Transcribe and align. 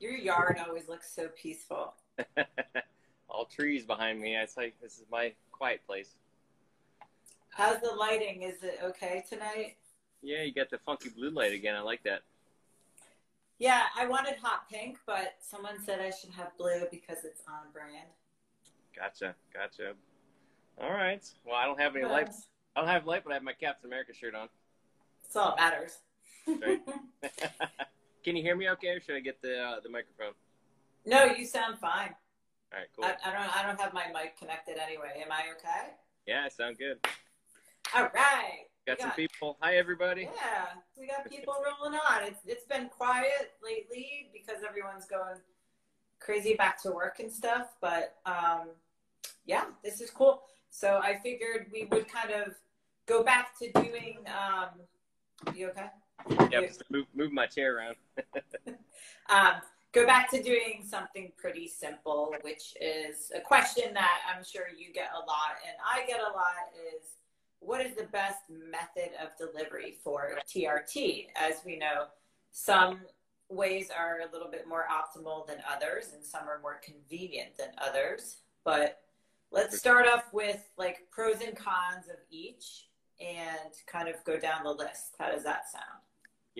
Your 0.00 0.12
yard 0.12 0.58
always 0.66 0.88
looks 0.88 1.14
so 1.14 1.28
peaceful. 1.28 1.92
All 3.28 3.44
trees 3.44 3.84
behind 3.84 4.18
me. 4.18 4.34
It's 4.34 4.56
like 4.56 4.74
this 4.80 4.94
is 4.94 5.04
my 5.12 5.32
quiet 5.52 5.82
place. 5.86 6.14
How's 7.50 7.80
the 7.82 7.90
lighting? 7.90 8.42
Is 8.42 8.62
it 8.62 8.80
okay 8.82 9.22
tonight? 9.28 9.76
Yeah, 10.22 10.42
you 10.42 10.52
got 10.52 10.70
the 10.70 10.78
funky 10.78 11.10
blue 11.10 11.30
light 11.30 11.52
again. 11.52 11.76
I 11.76 11.80
like 11.82 12.02
that. 12.04 12.22
Yeah, 13.58 13.82
I 13.94 14.06
wanted 14.06 14.36
hot 14.42 14.70
pink, 14.70 14.96
but 15.06 15.34
someone 15.40 15.74
said 15.84 16.00
I 16.00 16.10
should 16.10 16.30
have 16.30 16.56
blue 16.56 16.86
because 16.90 17.24
it's 17.24 17.42
on 17.46 17.70
brand. 17.74 18.08
Gotcha, 18.96 19.34
gotcha. 19.52 19.92
All 20.80 20.90
right. 20.90 21.22
Well, 21.44 21.56
I 21.56 21.66
don't 21.66 21.78
have 21.78 21.94
any 21.94 22.06
lights. 22.06 22.46
I 22.74 22.80
don't 22.80 22.88
have 22.88 23.06
light, 23.06 23.22
but 23.22 23.32
I 23.32 23.34
have 23.34 23.42
my 23.42 23.52
Captain 23.52 23.90
America 23.90 24.14
shirt 24.14 24.34
on. 24.34 24.48
That's 25.22 25.36
all 25.36 25.54
that 25.58 25.74
matters. 25.74 25.98
Right. 26.46 26.80
Can 28.22 28.36
you 28.36 28.42
hear 28.42 28.56
me 28.56 28.68
okay, 28.70 28.88
or 28.88 29.00
should 29.00 29.16
I 29.16 29.20
get 29.20 29.40
the 29.40 29.58
uh, 29.58 29.80
the 29.82 29.88
microphone? 29.88 30.34
No, 31.06 31.24
you 31.24 31.46
sound 31.46 31.78
fine. 31.78 32.14
All 32.72 32.78
right, 32.78 32.88
cool. 32.94 33.04
I, 33.04 33.16
I 33.24 33.32
don't. 33.32 33.56
I 33.56 33.66
don't 33.66 33.80
have 33.80 33.94
my 33.94 34.06
mic 34.12 34.38
connected 34.38 34.76
anyway. 34.78 35.22
Am 35.24 35.32
I 35.32 35.44
okay? 35.56 35.94
Yeah, 36.26 36.42
I 36.44 36.48
sound 36.48 36.78
good. 36.78 36.98
All 37.94 38.04
right. 38.14 38.66
Got, 38.86 38.98
got 38.98 39.00
some 39.00 39.10
people. 39.12 39.56
Hi, 39.60 39.76
everybody. 39.76 40.22
Yeah, 40.22 40.66
we 40.98 41.06
got 41.06 41.28
people 41.28 41.54
rolling 41.54 41.98
on. 41.98 42.24
It's 42.24 42.40
it's 42.46 42.64
been 42.64 42.88
quiet 42.88 43.52
lately 43.64 44.28
because 44.32 44.62
everyone's 44.68 45.06
going 45.06 45.36
crazy 46.18 46.54
back 46.54 46.80
to 46.82 46.92
work 46.92 47.20
and 47.20 47.32
stuff. 47.32 47.68
But 47.80 48.16
um, 48.26 48.68
yeah, 49.46 49.64
this 49.82 50.00
is 50.00 50.10
cool. 50.10 50.42
So 50.70 51.00
I 51.02 51.18
figured 51.22 51.66
we 51.72 51.86
would 51.90 52.06
kind 52.06 52.30
of 52.30 52.54
go 53.06 53.24
back 53.24 53.58
to 53.58 53.72
doing. 53.72 54.18
Um, 54.26 54.80
you 55.56 55.68
okay? 55.70 55.86
Yeah, 56.50 56.60
move, 56.90 57.06
move 57.14 57.32
my 57.32 57.46
chair 57.46 57.76
around. 57.76 57.96
um, 59.30 59.60
go 59.92 60.06
back 60.06 60.30
to 60.30 60.42
doing 60.42 60.84
something 60.86 61.32
pretty 61.36 61.68
simple, 61.68 62.34
which 62.42 62.74
is 62.80 63.30
a 63.34 63.40
question 63.40 63.94
that 63.94 64.18
I'm 64.34 64.44
sure 64.44 64.64
you 64.76 64.92
get 64.92 65.10
a 65.14 65.18
lot, 65.18 65.56
and 65.66 65.76
I 65.84 66.06
get 66.06 66.20
a 66.20 66.32
lot 66.32 66.72
is 66.94 67.16
what 67.60 67.84
is 67.84 67.94
the 67.94 68.04
best 68.04 68.40
method 68.48 69.10
of 69.22 69.36
delivery 69.36 69.96
for 70.02 70.38
TRT? 70.48 71.26
As 71.36 71.60
we 71.64 71.76
know, 71.76 72.06
some 72.52 73.00
ways 73.48 73.90
are 73.96 74.20
a 74.26 74.32
little 74.32 74.50
bit 74.50 74.66
more 74.66 74.86
optimal 74.90 75.46
than 75.46 75.58
others, 75.70 76.12
and 76.14 76.24
some 76.24 76.48
are 76.48 76.60
more 76.62 76.80
convenient 76.82 77.56
than 77.58 77.68
others. 77.78 78.38
But 78.64 79.00
let's 79.50 79.78
start 79.78 80.06
off 80.06 80.24
with 80.32 80.70
like 80.78 81.08
pros 81.10 81.42
and 81.44 81.56
cons 81.56 82.08
of 82.08 82.18
each 82.30 82.86
and 83.20 83.72
kind 83.86 84.08
of 84.08 84.22
go 84.24 84.38
down 84.38 84.64
the 84.64 84.72
list. 84.72 85.16
How 85.18 85.30
does 85.30 85.44
that 85.44 85.70
sound? 85.70 86.00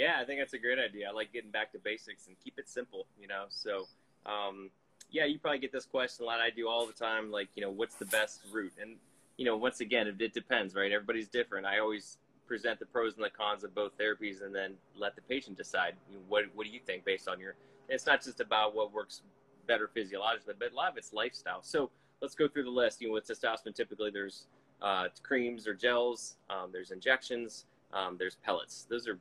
Yeah, 0.01 0.17
I 0.19 0.25
think 0.25 0.41
that's 0.41 0.55
a 0.55 0.59
great 0.59 0.79
idea. 0.79 1.11
I 1.11 1.13
like 1.13 1.31
getting 1.31 1.51
back 1.51 1.73
to 1.73 1.79
basics 1.79 2.27
and 2.27 2.35
keep 2.43 2.55
it 2.57 2.71
simple, 2.71 3.07
you 3.21 3.29
know. 3.29 3.45
So, 3.51 3.87
um, 4.25 4.71
yeah, 5.11 5.27
you 5.27 5.39
probably 5.39 5.59
get 5.59 5.73
this 5.73 5.85
question 5.85 6.25
a 6.25 6.27
lot. 6.27 6.41
I 6.41 6.49
do 6.49 6.71
all 6.71 6.87
the 6.87 6.95
time, 6.95 7.31
like, 7.31 7.49
you 7.55 7.63
know, 7.63 7.71
what's 7.71 7.97
the 7.97 8.07
best 8.07 8.41
route? 8.51 8.73
And, 8.81 8.97
you 9.37 9.45
know, 9.45 9.59
once 9.59 9.83
again, 9.83 10.07
it, 10.07 10.19
it 10.19 10.33
depends, 10.33 10.75
right? 10.75 10.91
Everybody's 10.91 11.29
different. 11.29 11.67
I 11.67 11.81
always 11.81 12.17
present 12.47 12.79
the 12.79 12.87
pros 12.87 13.17
and 13.17 13.25
the 13.27 13.29
cons 13.29 13.63
of 13.63 13.75
both 13.75 13.93
therapies 13.99 14.43
and 14.43 14.55
then 14.55 14.73
let 14.97 15.17
the 15.17 15.21
patient 15.21 15.59
decide 15.59 15.97
you 16.09 16.17
know, 16.17 16.23
what, 16.31 16.45
what 16.55 16.67
do 16.67 16.73
you 16.73 16.81
think 16.81 17.05
based 17.05 17.29
on 17.29 17.39
your, 17.39 17.55
it's 17.91 18.07
not 18.07 18.25
just 18.25 18.41
about 18.41 18.75
what 18.75 18.95
works 18.95 19.21
better 19.67 19.91
physiologically, 19.93 20.55
but 20.59 20.73
a 20.73 20.75
lot 20.75 20.91
of 20.91 20.97
it's 20.97 21.13
lifestyle. 21.13 21.63
So 21.63 21.91
let's 22.23 22.35
go 22.35 22.49
through 22.49 22.65
the 22.65 22.71
list. 22.71 23.03
You 23.03 23.09
know, 23.09 23.15
with 23.15 23.29
testosterone, 23.29 23.75
typically 23.75 24.11
there's 24.11 24.47
uh, 24.81 25.09
creams 25.23 25.67
or 25.67 25.75
gels, 25.75 26.37
um, 26.49 26.71
there's 26.73 26.91
injections, 26.91 27.67
um, 27.93 28.17
there's 28.19 28.37
pellets. 28.37 28.87
Those 28.89 29.07
are 29.07 29.19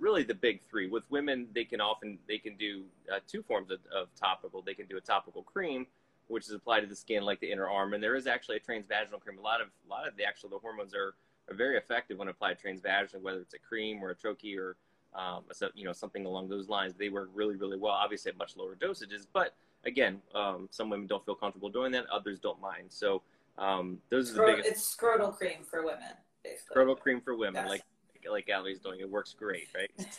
really 0.00 0.22
the 0.22 0.34
big 0.34 0.60
three. 0.68 0.88
With 0.88 1.04
women, 1.10 1.46
they 1.54 1.64
can 1.64 1.80
often 1.80 2.18
they 2.26 2.38
can 2.38 2.56
do 2.56 2.84
uh, 3.12 3.20
two 3.26 3.42
forms 3.42 3.70
of, 3.70 3.78
of, 3.94 4.08
topical. 4.14 4.62
They 4.62 4.74
can 4.74 4.86
do 4.86 4.96
a 4.96 5.00
topical 5.00 5.42
cream, 5.42 5.86
which 6.28 6.46
is 6.46 6.52
applied 6.52 6.80
to 6.80 6.86
the 6.86 6.96
skin 6.96 7.22
like 7.22 7.40
the 7.40 7.50
inner 7.50 7.68
arm, 7.68 7.94
and 7.94 8.02
there 8.02 8.16
is 8.16 8.26
actually 8.26 8.56
a 8.56 8.60
transvaginal 8.60 9.20
cream. 9.20 9.38
A 9.38 9.42
lot 9.42 9.60
of 9.60 9.68
a 9.86 9.88
lot 9.88 10.08
of 10.08 10.16
the 10.16 10.24
actual 10.24 10.48
the 10.48 10.58
hormones 10.58 10.94
are, 10.94 11.14
are 11.50 11.54
very 11.54 11.76
effective 11.76 12.18
when 12.18 12.28
applied 12.28 12.58
transvaginally, 12.58 13.20
whether 13.20 13.40
it's 13.40 13.54
a 13.54 13.58
cream 13.58 14.02
or 14.02 14.10
a 14.10 14.14
troche 14.14 14.56
or 14.56 14.76
um, 15.14 15.44
a, 15.50 15.66
you 15.74 15.84
know 15.84 15.92
something 15.92 16.26
along 16.26 16.48
those 16.48 16.68
lines. 16.68 16.94
They 16.94 17.10
work 17.10 17.30
really 17.34 17.56
really 17.56 17.76
well. 17.76 17.92
Obviously 17.92 18.30
at 18.30 18.38
much 18.38 18.56
lower 18.56 18.74
dosages, 18.74 19.26
but 19.32 19.54
again, 19.84 20.20
um, 20.34 20.68
some 20.70 20.90
women 20.90 21.06
don't 21.06 21.24
feel 21.24 21.34
comfortable 21.34 21.68
doing 21.68 21.92
that. 21.92 22.06
Others 22.10 22.38
don't 22.40 22.60
mind. 22.60 22.86
So 22.88 23.22
um, 23.58 23.98
those 24.08 24.30
are 24.30 24.34
the 24.34 24.52
biggest. 24.52 24.68
It's 24.68 24.96
scrotal 24.96 25.36
cream 25.36 25.64
for 25.68 25.84
women. 25.84 26.14
Basically. 26.42 26.74
Scrotal 26.74 26.98
cream 26.98 27.20
for 27.20 27.36
women, 27.36 27.62
yes. 27.62 27.68
like 27.68 27.82
like 28.30 28.48
Ali's 28.54 28.80
doing. 28.80 29.00
It 29.00 29.10
works 29.10 29.34
great, 29.38 29.68
right? 29.74 29.90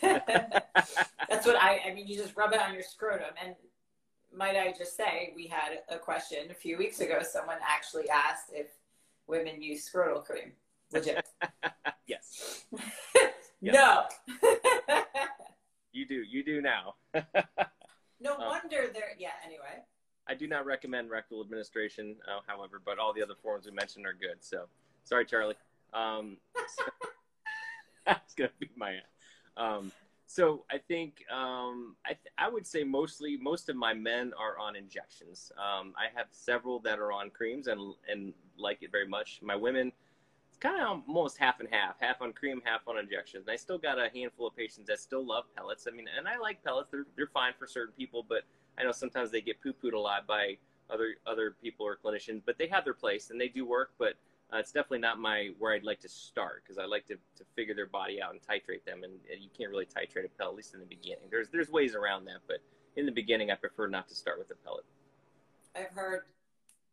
That's 1.28 1.46
what 1.46 1.56
I. 1.56 1.80
I 1.86 1.94
mean, 1.94 2.06
you 2.06 2.16
just 2.16 2.36
rub 2.36 2.52
it 2.52 2.60
on 2.60 2.74
your 2.74 2.82
scrotum, 2.82 3.34
and 3.42 3.54
might 4.34 4.56
I 4.56 4.72
just 4.76 4.96
say, 4.96 5.32
we 5.34 5.46
had 5.46 5.80
a 5.88 5.98
question 5.98 6.50
a 6.50 6.54
few 6.54 6.78
weeks 6.78 7.00
ago. 7.00 7.20
Someone 7.22 7.58
actually 7.66 8.08
asked 8.08 8.50
if 8.52 8.68
women 9.26 9.62
use 9.62 9.88
scrotal 9.88 10.24
cream. 10.24 10.52
Legit. 10.92 11.26
yes. 12.06 12.64
No. 13.60 14.04
you 15.92 16.06
do. 16.06 16.22
You 16.22 16.44
do 16.44 16.60
now. 16.60 16.94
no 18.20 18.34
um, 18.34 18.40
wonder 18.40 18.90
there. 18.92 19.14
Yeah. 19.18 19.30
Anyway. 19.44 19.84
I 20.28 20.34
do 20.34 20.46
not 20.46 20.64
recommend 20.64 21.10
rectal 21.10 21.40
administration, 21.40 22.16
uh, 22.28 22.40
however, 22.46 22.80
but 22.84 22.98
all 22.98 23.12
the 23.12 23.22
other 23.22 23.34
forms 23.42 23.66
we 23.66 23.72
mentioned 23.72 24.06
are 24.06 24.14
good. 24.14 24.36
So, 24.40 24.66
sorry, 25.04 25.24
Charlie. 25.24 25.56
Um, 25.92 26.36
so, 26.54 26.84
that's 28.36 28.50
gonna 28.58 28.58
be 28.58 28.70
my. 28.76 28.98
Um, 29.56 29.92
so 30.26 30.64
I 30.70 30.78
think 30.78 31.24
um, 31.30 31.96
I, 32.06 32.10
th- 32.10 32.32
I 32.38 32.48
would 32.48 32.66
say 32.66 32.84
mostly 32.84 33.36
most 33.36 33.68
of 33.68 33.76
my 33.76 33.92
men 33.92 34.32
are 34.38 34.58
on 34.58 34.76
injections. 34.76 35.52
Um, 35.58 35.92
I 35.96 36.06
have 36.16 36.26
several 36.30 36.80
that 36.80 36.98
are 36.98 37.12
on 37.12 37.30
creams 37.30 37.66
and 37.66 37.94
and 38.08 38.32
like 38.56 38.82
it 38.82 38.90
very 38.90 39.06
much. 39.06 39.40
My 39.42 39.56
women, 39.56 39.92
it's 40.48 40.58
kind 40.58 40.80
of 40.80 41.02
almost 41.06 41.36
half 41.36 41.60
and 41.60 41.68
half, 41.70 41.96
half 42.00 42.22
on 42.22 42.32
cream, 42.32 42.62
half 42.64 42.80
on 42.86 42.98
injections. 42.98 43.46
And 43.46 43.52
I 43.52 43.56
still 43.56 43.78
got 43.78 43.98
a 43.98 44.08
handful 44.14 44.46
of 44.46 44.56
patients 44.56 44.86
that 44.86 45.00
still 45.00 45.26
love 45.26 45.44
pellets. 45.54 45.86
I 45.86 45.94
mean, 45.94 46.06
and 46.16 46.26
I 46.26 46.38
like 46.38 46.64
pellets; 46.64 46.88
they're 46.90 47.06
they're 47.16 47.26
fine 47.26 47.52
for 47.58 47.66
certain 47.66 47.94
people, 47.96 48.24
but 48.26 48.44
I 48.78 48.84
know 48.84 48.92
sometimes 48.92 49.30
they 49.30 49.42
get 49.42 49.62
poo 49.62 49.74
pooed 49.74 49.92
a 49.92 49.98
lot 49.98 50.26
by 50.26 50.56
other 50.88 51.16
other 51.26 51.56
people 51.62 51.84
or 51.84 51.98
clinicians. 52.02 52.40
But 52.44 52.56
they 52.56 52.68
have 52.68 52.84
their 52.84 52.94
place 52.94 53.30
and 53.30 53.40
they 53.40 53.48
do 53.48 53.66
work, 53.66 53.92
but 53.98 54.14
uh, 54.52 54.58
it's 54.58 54.72
definitely 54.72 54.98
not 54.98 55.18
my 55.18 55.50
where 55.58 55.72
I'd 55.72 55.84
like 55.84 56.00
to 56.00 56.08
start 56.08 56.62
because 56.62 56.78
I 56.78 56.84
like 56.84 57.06
to, 57.06 57.14
to 57.14 57.44
figure 57.56 57.74
their 57.74 57.86
body 57.86 58.20
out 58.20 58.32
and 58.32 58.40
titrate 58.40 58.84
them, 58.84 59.02
and, 59.04 59.14
and, 59.30 59.42
you 59.42 59.48
can't 59.56 59.70
really 59.70 59.86
titrate 59.86 60.26
a 60.26 60.28
pellet 60.28 60.52
at 60.52 60.56
least 60.56 60.74
in 60.74 60.80
the 60.80 60.86
beginning. 60.86 61.24
There's 61.30 61.48
there's 61.48 61.70
ways 61.70 61.94
around 61.94 62.24
that, 62.26 62.40
but 62.46 62.58
in 62.96 63.06
the 63.06 63.12
beginning, 63.12 63.50
I 63.50 63.54
prefer 63.54 63.86
not 63.88 64.08
to 64.08 64.14
start 64.14 64.38
with 64.38 64.50
a 64.50 64.54
pellet. 64.56 64.84
I've 65.74 65.94
heard 65.94 66.22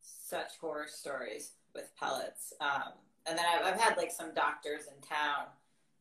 such 0.02 0.58
horror 0.62 0.88
stories 0.88 1.52
with 1.76 1.90
pellets, 2.00 2.54
um, 2.62 2.94
and 3.26 3.38
then 3.38 3.46
I've, 3.46 3.74
I've 3.74 3.80
had 3.80 3.98
like 3.98 4.12
some 4.12 4.34
doctors 4.34 4.84
in 4.88 5.02
town 5.02 5.48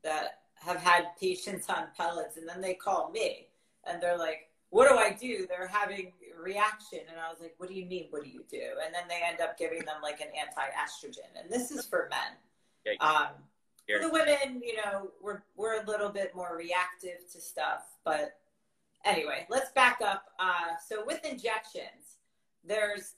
that 0.04 0.40
have 0.54 0.76
had 0.76 1.16
patients 1.20 1.69
on 1.69 1.88
pellets, 1.96 2.36
and 2.36 2.48
then 2.48 2.60
they 2.60 2.75
call 2.75 3.10
me 3.10 3.48
and 3.88 4.02
they're 4.02 4.19
like, 4.19 4.50
what 4.70 4.88
do 4.88 4.96
I 4.96 5.12
do? 5.12 5.46
They're 5.48 5.66
having 5.66 6.12
reaction. 6.43 7.00
And 7.11 7.20
I 7.20 7.31
was 7.31 7.40
like, 7.40 7.55
what 7.58 7.69
do 7.69 7.75
you 7.75 7.87
mean? 7.87 8.06
What 8.11 8.25
do 8.25 8.31
you 8.31 8.44
do? 8.50 8.62
And 8.85 8.94
then 8.94 9.05
they 9.08 9.20
end 9.26 9.40
up 9.40 9.58
giving 9.58 9.81
them 9.81 9.96
like 10.02 10.20
an 10.20 10.29
anti-estrogen. 10.38 11.40
And 11.40 11.50
this 11.50 11.70
is 11.70 11.87
for 11.87 12.08
men. 12.11 12.96
Um, 13.00 13.29
for 13.87 14.00
the 14.00 14.11
women, 14.11 14.62
you 14.62 14.76
know, 14.76 15.11
we're, 15.23 15.43
we're 15.56 15.82
a 15.82 15.87
little 15.87 16.11
bit 16.11 16.35
more 16.35 16.56
reactive 16.56 17.31
to 17.32 17.40
stuff. 17.40 17.85
But 18.05 18.38
anyway, 19.05 19.46
let's 19.50 19.70
back 19.73 20.00
up. 20.05 20.25
Uh, 20.38 20.76
so 20.87 21.05
with 21.06 21.25
injections, 21.25 22.19
there's 22.64 23.14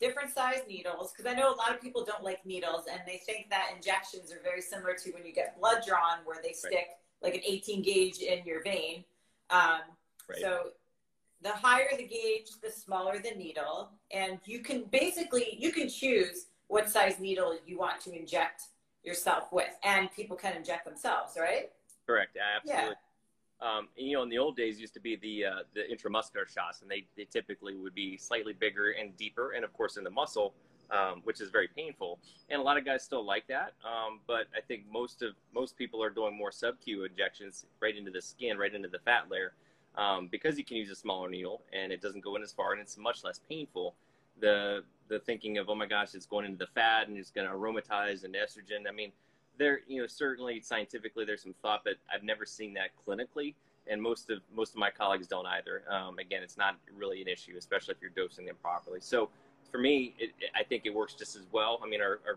different 0.00 0.32
size 0.32 0.60
needles 0.68 1.12
because 1.12 1.30
I 1.30 1.34
know 1.34 1.52
a 1.52 1.56
lot 1.56 1.70
of 1.70 1.80
people 1.80 2.04
don't 2.04 2.22
like 2.22 2.44
needles 2.44 2.84
and 2.90 3.00
they 3.06 3.20
think 3.24 3.48
that 3.50 3.70
injections 3.74 4.32
are 4.32 4.40
very 4.42 4.60
similar 4.60 4.94
to 4.94 5.10
when 5.12 5.24
you 5.24 5.32
get 5.32 5.58
blood 5.58 5.82
drawn 5.86 6.18
where 6.24 6.40
they 6.42 6.52
stick 6.52 6.72
right. 6.74 6.86
like 7.22 7.34
an 7.34 7.40
18 7.46 7.82
gauge 7.82 8.18
in 8.18 8.44
your 8.44 8.62
vein. 8.62 9.04
Um, 9.50 9.80
right. 10.28 10.40
So 10.40 10.70
the 11.42 11.50
higher 11.50 11.88
the 11.96 12.06
gauge, 12.06 12.50
the 12.62 12.70
smaller 12.70 13.18
the 13.18 13.32
needle. 13.32 13.90
And 14.10 14.38
you 14.44 14.60
can 14.60 14.84
basically, 14.84 15.56
you 15.58 15.72
can 15.72 15.88
choose 15.88 16.46
what 16.68 16.88
size 16.88 17.20
needle 17.20 17.56
you 17.66 17.78
want 17.78 18.00
to 18.02 18.12
inject 18.12 18.62
yourself 19.02 19.52
with. 19.52 19.70
And 19.82 20.10
people 20.12 20.36
can 20.36 20.56
inject 20.56 20.84
themselves, 20.84 21.36
right? 21.38 21.70
Correct. 22.06 22.36
Absolutely. 22.56 22.96
Um, 23.60 23.88
and, 23.96 24.06
you 24.08 24.14
know, 24.14 24.22
in 24.22 24.28
the 24.28 24.38
old 24.38 24.56
days, 24.56 24.80
used 24.80 24.94
to 24.94 25.00
be 25.00 25.16
the 25.16 25.44
uh, 25.46 25.58
the 25.74 25.82
intramuscular 25.82 26.46
shots, 26.46 26.82
and 26.82 26.90
they, 26.90 27.06
they 27.16 27.24
typically 27.24 27.76
would 27.76 27.94
be 27.94 28.18
slightly 28.18 28.52
bigger 28.52 28.90
and 28.90 29.16
deeper, 29.16 29.52
and 29.52 29.64
of 29.64 29.72
course 29.72 29.96
in 29.96 30.04
the 30.04 30.10
muscle, 30.10 30.52
um, 30.90 31.22
which 31.24 31.40
is 31.40 31.50
very 31.50 31.68
painful. 31.68 32.18
And 32.50 32.60
a 32.60 32.62
lot 32.62 32.76
of 32.76 32.84
guys 32.84 33.04
still 33.04 33.24
like 33.24 33.46
that, 33.46 33.72
um, 33.84 34.20
but 34.26 34.48
I 34.54 34.60
think 34.60 34.82
most 34.90 35.22
of 35.22 35.34
most 35.54 35.78
people 35.78 36.02
are 36.02 36.10
doing 36.10 36.36
more 36.36 36.52
sub-Q 36.52 37.04
injections 37.04 37.64
right 37.80 37.96
into 37.96 38.10
the 38.10 38.20
skin, 38.20 38.58
right 38.58 38.74
into 38.74 38.88
the 38.88 38.98
fat 38.98 39.30
layer, 39.30 39.54
um, 39.96 40.28
because 40.30 40.58
you 40.58 40.64
can 40.64 40.76
use 40.76 40.90
a 40.90 40.96
smaller 40.96 41.28
needle 41.28 41.62
and 41.72 41.92
it 41.92 42.00
doesn't 42.00 42.22
go 42.22 42.36
in 42.36 42.42
as 42.42 42.52
far, 42.52 42.72
and 42.72 42.80
it's 42.80 42.96
much 42.96 43.24
less 43.24 43.40
painful. 43.48 43.94
The 44.40 44.84
the 45.08 45.18
thinking 45.20 45.58
of 45.58 45.68
oh 45.68 45.74
my 45.74 45.86
gosh, 45.86 46.14
it's 46.14 46.26
going 46.26 46.44
into 46.44 46.58
the 46.58 46.66
fat 46.66 47.08
and 47.08 47.16
it's 47.16 47.30
going 47.30 47.46
to 47.46 47.52
aromatize 47.52 48.24
and 48.24 48.34
estrogen. 48.34 48.88
I 48.88 48.92
mean 48.92 49.12
there, 49.58 49.80
you 49.86 50.00
know, 50.00 50.06
certainly 50.06 50.60
scientifically, 50.60 51.24
there's 51.24 51.42
some 51.42 51.54
thought, 51.62 51.82
but 51.84 51.94
I've 52.12 52.24
never 52.24 52.44
seen 52.44 52.74
that 52.74 52.90
clinically, 53.06 53.54
and 53.86 54.00
most 54.00 54.30
of 54.30 54.40
most 54.54 54.72
of 54.72 54.78
my 54.78 54.90
colleagues 54.90 55.26
don't 55.26 55.46
either. 55.46 55.82
Um, 55.90 56.18
again, 56.18 56.42
it's 56.42 56.56
not 56.56 56.76
really 56.96 57.22
an 57.22 57.28
issue, 57.28 57.54
especially 57.56 57.94
if 57.94 58.00
you're 58.00 58.10
dosing 58.10 58.46
them 58.46 58.56
properly. 58.60 59.00
So, 59.00 59.28
for 59.70 59.78
me, 59.78 60.14
it, 60.18 60.30
I 60.54 60.62
think 60.64 60.86
it 60.86 60.94
works 60.94 61.14
just 61.14 61.36
as 61.36 61.46
well. 61.52 61.80
I 61.84 61.88
mean, 61.88 62.00
our, 62.00 62.20
our 62.26 62.36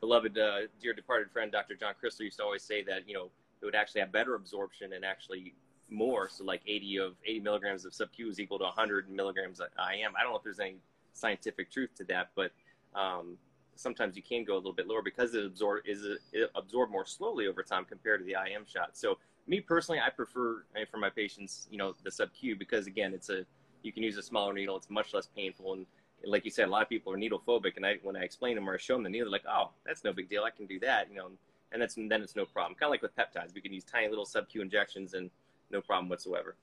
beloved, 0.00 0.38
uh, 0.38 0.60
dear 0.80 0.92
departed 0.92 1.30
friend, 1.30 1.52
Dr. 1.52 1.74
John 1.74 1.94
Crisler, 2.02 2.20
used 2.20 2.38
to 2.38 2.44
always 2.44 2.62
say 2.62 2.82
that 2.84 3.06
you 3.08 3.14
know 3.14 3.30
it 3.60 3.64
would 3.64 3.74
actually 3.74 4.00
have 4.00 4.12
better 4.12 4.34
absorption 4.34 4.92
and 4.92 5.04
actually 5.04 5.54
more. 5.94 6.28
So, 6.28 6.44
like 6.44 6.62
80 6.66 6.98
of 6.98 7.14
80 7.24 7.40
milligrams 7.40 7.84
of 7.84 7.94
sub 7.94 8.12
Q 8.12 8.28
is 8.28 8.40
equal 8.40 8.58
to 8.58 8.64
100 8.64 9.10
milligrams 9.10 9.60
IM. 9.60 10.12
I 10.18 10.22
don't 10.22 10.32
know 10.32 10.36
if 10.36 10.44
there's 10.44 10.60
any 10.60 10.76
scientific 11.12 11.70
truth 11.70 11.90
to 11.96 12.04
that, 12.04 12.30
but 12.34 12.52
um, 12.94 13.36
sometimes 13.76 14.16
you 14.16 14.22
can 14.22 14.44
go 14.44 14.54
a 14.54 14.56
little 14.56 14.72
bit 14.72 14.86
lower 14.86 15.02
because 15.02 15.34
it 15.34 15.44
absorb 15.44 15.82
is 15.86 16.04
it 16.32 16.50
more 16.90 17.06
slowly 17.06 17.46
over 17.46 17.62
time 17.62 17.84
compared 17.84 18.20
to 18.20 18.24
the 18.24 18.32
IM 18.32 18.64
shot. 18.66 18.90
So 18.92 19.18
me 19.46 19.60
personally, 19.60 20.00
I 20.00 20.10
prefer 20.10 20.64
for 20.90 20.96
my 20.98 21.10
patients, 21.10 21.68
you 21.70 21.78
know, 21.78 21.94
the 22.02 22.10
sub 22.10 22.32
Q 22.32 22.56
because 22.56 22.86
again, 22.86 23.14
it's 23.14 23.30
a 23.30 23.44
you 23.82 23.92
can 23.92 24.02
use 24.02 24.16
a 24.16 24.22
smaller 24.22 24.52
needle. 24.52 24.76
It's 24.76 24.90
much 24.90 25.12
less 25.12 25.28
painful 25.34 25.74
and 25.74 25.86
like 26.26 26.44
you 26.44 26.50
said, 26.50 26.68
a 26.68 26.70
lot 26.70 26.82
of 26.82 26.88
people 26.88 27.12
are 27.12 27.16
needle 27.16 27.42
phobic, 27.46 27.76
and 27.76 27.84
I 27.84 27.96
when 28.02 28.16
I 28.16 28.20
explain 28.20 28.54
them 28.54 28.68
or 28.68 28.74
I 28.74 28.78
show 28.78 28.94
them 28.94 29.02
the 29.02 29.10
needle, 29.10 29.26
they're 29.26 29.32
like, 29.32 29.46
"Oh, 29.48 29.70
that's 29.84 30.04
no 30.04 30.12
big 30.12 30.28
deal. 30.28 30.44
I 30.44 30.50
can 30.50 30.66
do 30.66 30.78
that," 30.80 31.08
you 31.10 31.16
know, 31.16 31.30
and 31.72 31.80
that's 31.80 31.94
then 31.94 32.12
it's 32.12 32.36
no 32.36 32.44
problem. 32.44 32.74
Kind 32.74 32.88
of 32.88 32.90
like 32.90 33.02
with 33.02 33.16
peptides, 33.16 33.54
we 33.54 33.60
can 33.60 33.72
use 33.72 33.84
tiny 33.84 34.08
little 34.08 34.24
sub 34.24 34.48
Q 34.48 34.62
injections 34.62 35.14
and 35.14 35.30
no 35.70 35.80
problem 35.80 36.08
whatsoever. 36.08 36.56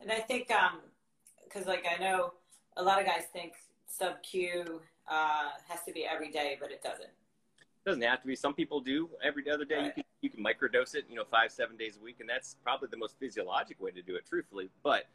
And 0.00 0.10
I 0.10 0.20
think, 0.20 0.50
um, 0.50 0.80
because 1.44 1.66
like 1.66 1.84
I 1.86 2.02
know 2.02 2.34
a 2.76 2.82
lot 2.82 3.00
of 3.00 3.06
guys 3.06 3.24
think 3.32 3.54
sub 3.86 4.22
Q 4.22 4.80
uh, 5.08 5.50
has 5.68 5.80
to 5.86 5.92
be 5.92 6.04
every 6.04 6.30
day, 6.30 6.56
but 6.60 6.70
it 6.70 6.82
doesn't. 6.82 7.04
It 7.04 7.84
doesn't 7.84 8.02
have 8.02 8.20
to 8.22 8.26
be. 8.26 8.36
Some 8.36 8.54
people 8.54 8.80
do 8.80 9.10
every 9.22 9.48
other 9.50 9.64
day. 9.64 9.76
Right. 9.76 9.86
You, 9.86 9.92
can, 9.92 10.04
you 10.22 10.30
can 10.30 10.44
microdose 10.44 10.94
it, 10.94 11.04
you 11.08 11.16
know, 11.16 11.24
five, 11.24 11.50
seven 11.50 11.76
days 11.76 11.98
a 12.00 12.04
week, 12.04 12.18
and 12.20 12.28
that's 12.28 12.56
probably 12.62 12.88
the 12.90 12.96
most 12.96 13.16
physiologic 13.18 13.80
way 13.80 13.90
to 13.90 14.02
do 14.02 14.14
it, 14.14 14.24
truthfully. 14.28 14.70
But 14.82 15.06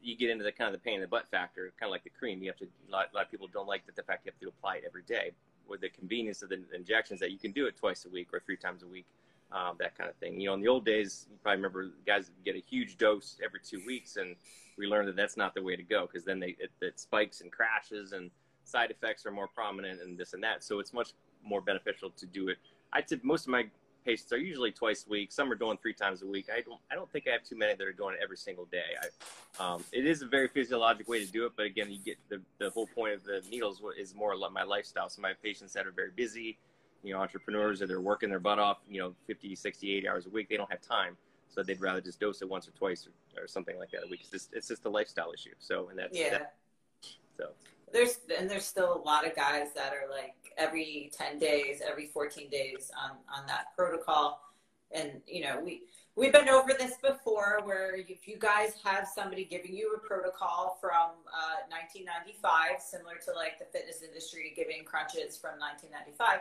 you 0.00 0.16
get 0.16 0.30
into 0.30 0.44
the 0.44 0.52
kind 0.52 0.72
of 0.72 0.80
the 0.80 0.84
pain 0.84 0.94
in 0.94 1.00
the 1.00 1.08
butt 1.08 1.28
factor, 1.30 1.72
kind 1.78 1.88
of 1.88 1.92
like 1.92 2.04
the 2.04 2.10
cream. 2.10 2.42
You 2.42 2.48
have 2.50 2.58
to. 2.58 2.66
A 2.88 2.90
lot, 2.90 3.08
a 3.12 3.16
lot 3.16 3.24
of 3.24 3.30
people 3.30 3.48
don't 3.52 3.66
like 3.66 3.86
that 3.86 3.96
the 3.96 4.02
fact 4.02 4.24
you 4.24 4.32
have 4.32 4.40
to 4.40 4.48
apply 4.48 4.76
it 4.76 4.84
every 4.86 5.02
day. 5.02 5.32
With 5.68 5.80
the 5.80 5.88
convenience 5.88 6.42
of 6.42 6.48
the 6.48 6.62
injections, 6.72 7.18
that 7.18 7.32
you 7.32 7.38
can 7.38 7.50
do 7.50 7.66
it 7.66 7.76
twice 7.76 8.04
a 8.04 8.08
week 8.08 8.28
or 8.32 8.38
three 8.38 8.56
times 8.56 8.84
a 8.84 8.86
week, 8.86 9.06
um, 9.52 9.76
that 9.78 9.96
kind 9.96 10.10
of 10.10 10.16
thing. 10.16 10.40
You 10.40 10.48
know, 10.48 10.54
in 10.54 10.60
the 10.60 10.68
old 10.68 10.84
days, 10.84 11.26
you 11.30 11.36
probably 11.42 11.56
remember 11.56 11.90
guys 12.06 12.30
get 12.44 12.56
a 12.56 12.62
huge 12.68 12.98
dose 12.98 13.38
every 13.44 13.60
two 13.60 13.80
weeks, 13.86 14.16
and 14.16 14.36
we 14.76 14.86
learned 14.86 15.08
that 15.08 15.16
that's 15.16 15.36
not 15.36 15.54
the 15.54 15.62
way 15.62 15.76
to 15.76 15.82
go 15.82 16.06
because 16.06 16.24
then 16.24 16.40
they 16.40 16.56
it, 16.58 16.70
it 16.80 16.98
spikes 17.00 17.40
and 17.40 17.50
crashes 17.52 18.12
and 18.12 18.30
side 18.64 18.90
effects 18.90 19.24
are 19.24 19.30
more 19.30 19.48
prominent 19.48 20.00
and 20.00 20.18
this 20.18 20.32
and 20.34 20.42
that. 20.42 20.64
So 20.64 20.80
it's 20.80 20.92
much 20.92 21.12
more 21.44 21.60
beneficial 21.60 22.10
to 22.10 22.26
do 22.26 22.48
it. 22.48 22.58
I 22.92 23.00
tip 23.00 23.22
most 23.24 23.46
of 23.46 23.48
my 23.48 23.66
patients 24.04 24.32
are 24.32 24.38
usually 24.38 24.70
twice 24.70 25.04
a 25.06 25.10
week. 25.10 25.32
Some 25.32 25.50
are 25.50 25.56
doing 25.56 25.78
three 25.82 25.92
times 25.92 26.22
a 26.22 26.26
week. 26.26 26.46
I 26.52 26.60
don't 26.60 26.80
I 26.90 26.94
don't 26.94 27.10
think 27.10 27.26
I 27.28 27.32
have 27.32 27.42
too 27.42 27.56
many 27.56 27.74
that 27.74 27.86
are 27.86 27.92
doing 27.92 28.14
it 28.14 28.20
every 28.22 28.36
single 28.36 28.66
day. 28.66 28.82
I, 29.02 29.64
um, 29.64 29.84
it 29.92 30.06
is 30.06 30.22
a 30.22 30.26
very 30.26 30.48
physiologic 30.48 31.08
way 31.08 31.24
to 31.24 31.30
do 31.30 31.46
it, 31.46 31.52
but 31.56 31.66
again, 31.66 31.90
you 31.90 31.98
get 31.98 32.16
the, 32.28 32.40
the 32.58 32.70
whole 32.70 32.86
point 32.86 33.14
of 33.14 33.24
the 33.24 33.42
needles 33.50 33.82
is 33.98 34.14
more 34.14 34.36
like 34.36 34.52
my 34.52 34.62
lifestyle. 34.62 35.08
So 35.08 35.22
my 35.22 35.32
patients 35.42 35.72
that 35.72 35.86
are 35.86 35.92
very 35.92 36.12
busy, 36.14 36.58
you 37.06 37.14
know, 37.14 37.20
entrepreneurs 37.20 37.78
that 37.78 37.90
are 37.90 38.00
working 38.00 38.28
their 38.28 38.40
butt 38.40 38.58
off, 38.58 38.78
you 38.88 39.00
know, 39.00 39.14
50, 39.26 39.54
60, 39.54 39.96
80 39.96 40.08
hours 40.08 40.26
a 40.26 40.30
week, 40.30 40.48
they 40.48 40.56
don't 40.56 40.70
have 40.70 40.80
time. 40.80 41.16
So 41.48 41.62
they'd 41.62 41.80
rather 41.80 42.00
just 42.00 42.20
dose 42.20 42.42
it 42.42 42.48
once 42.48 42.66
or 42.66 42.72
twice 42.72 43.06
or, 43.06 43.42
or 43.42 43.46
something 43.46 43.78
like 43.78 43.90
that 43.92 44.04
a 44.04 44.08
week. 44.10 44.20
It's 44.22 44.30
just, 44.30 44.52
it's 44.52 44.68
just 44.68 44.84
a 44.84 44.90
lifestyle 44.90 45.32
issue. 45.32 45.54
So, 45.58 45.88
and 45.88 45.98
that's, 45.98 46.18
yeah. 46.18 46.30
That, 46.30 46.54
so 47.38 47.50
there's 47.92 48.18
and 48.36 48.50
there's 48.50 48.64
still 48.64 48.94
a 48.94 49.02
lot 49.02 49.26
of 49.26 49.34
guys 49.36 49.68
that 49.74 49.92
are 49.92 50.10
like 50.10 50.34
every 50.58 51.10
10 51.16 51.38
days 51.38 51.80
every 51.86 52.06
14 52.06 52.48
days 52.50 52.90
on 53.00 53.10
on 53.32 53.46
that 53.46 53.76
protocol 53.76 54.40
and 54.92 55.20
you 55.26 55.42
know 55.42 55.60
we 55.64 55.82
we've 56.16 56.32
been 56.32 56.48
over 56.48 56.72
this 56.78 56.94
before 57.02 57.60
where 57.64 57.96
if 57.96 58.26
you 58.26 58.36
guys 58.38 58.72
have 58.82 59.06
somebody 59.06 59.44
giving 59.44 59.74
you 59.74 59.94
a 59.94 59.98
protocol 60.06 60.78
from 60.80 61.12
uh, 61.28 61.62
1995 61.68 62.80
similar 62.80 63.16
to 63.24 63.32
like 63.32 63.58
the 63.58 63.66
fitness 63.66 64.02
industry 64.02 64.52
giving 64.56 64.84
crunches 64.84 65.36
from 65.36 65.58
1995 65.60 66.40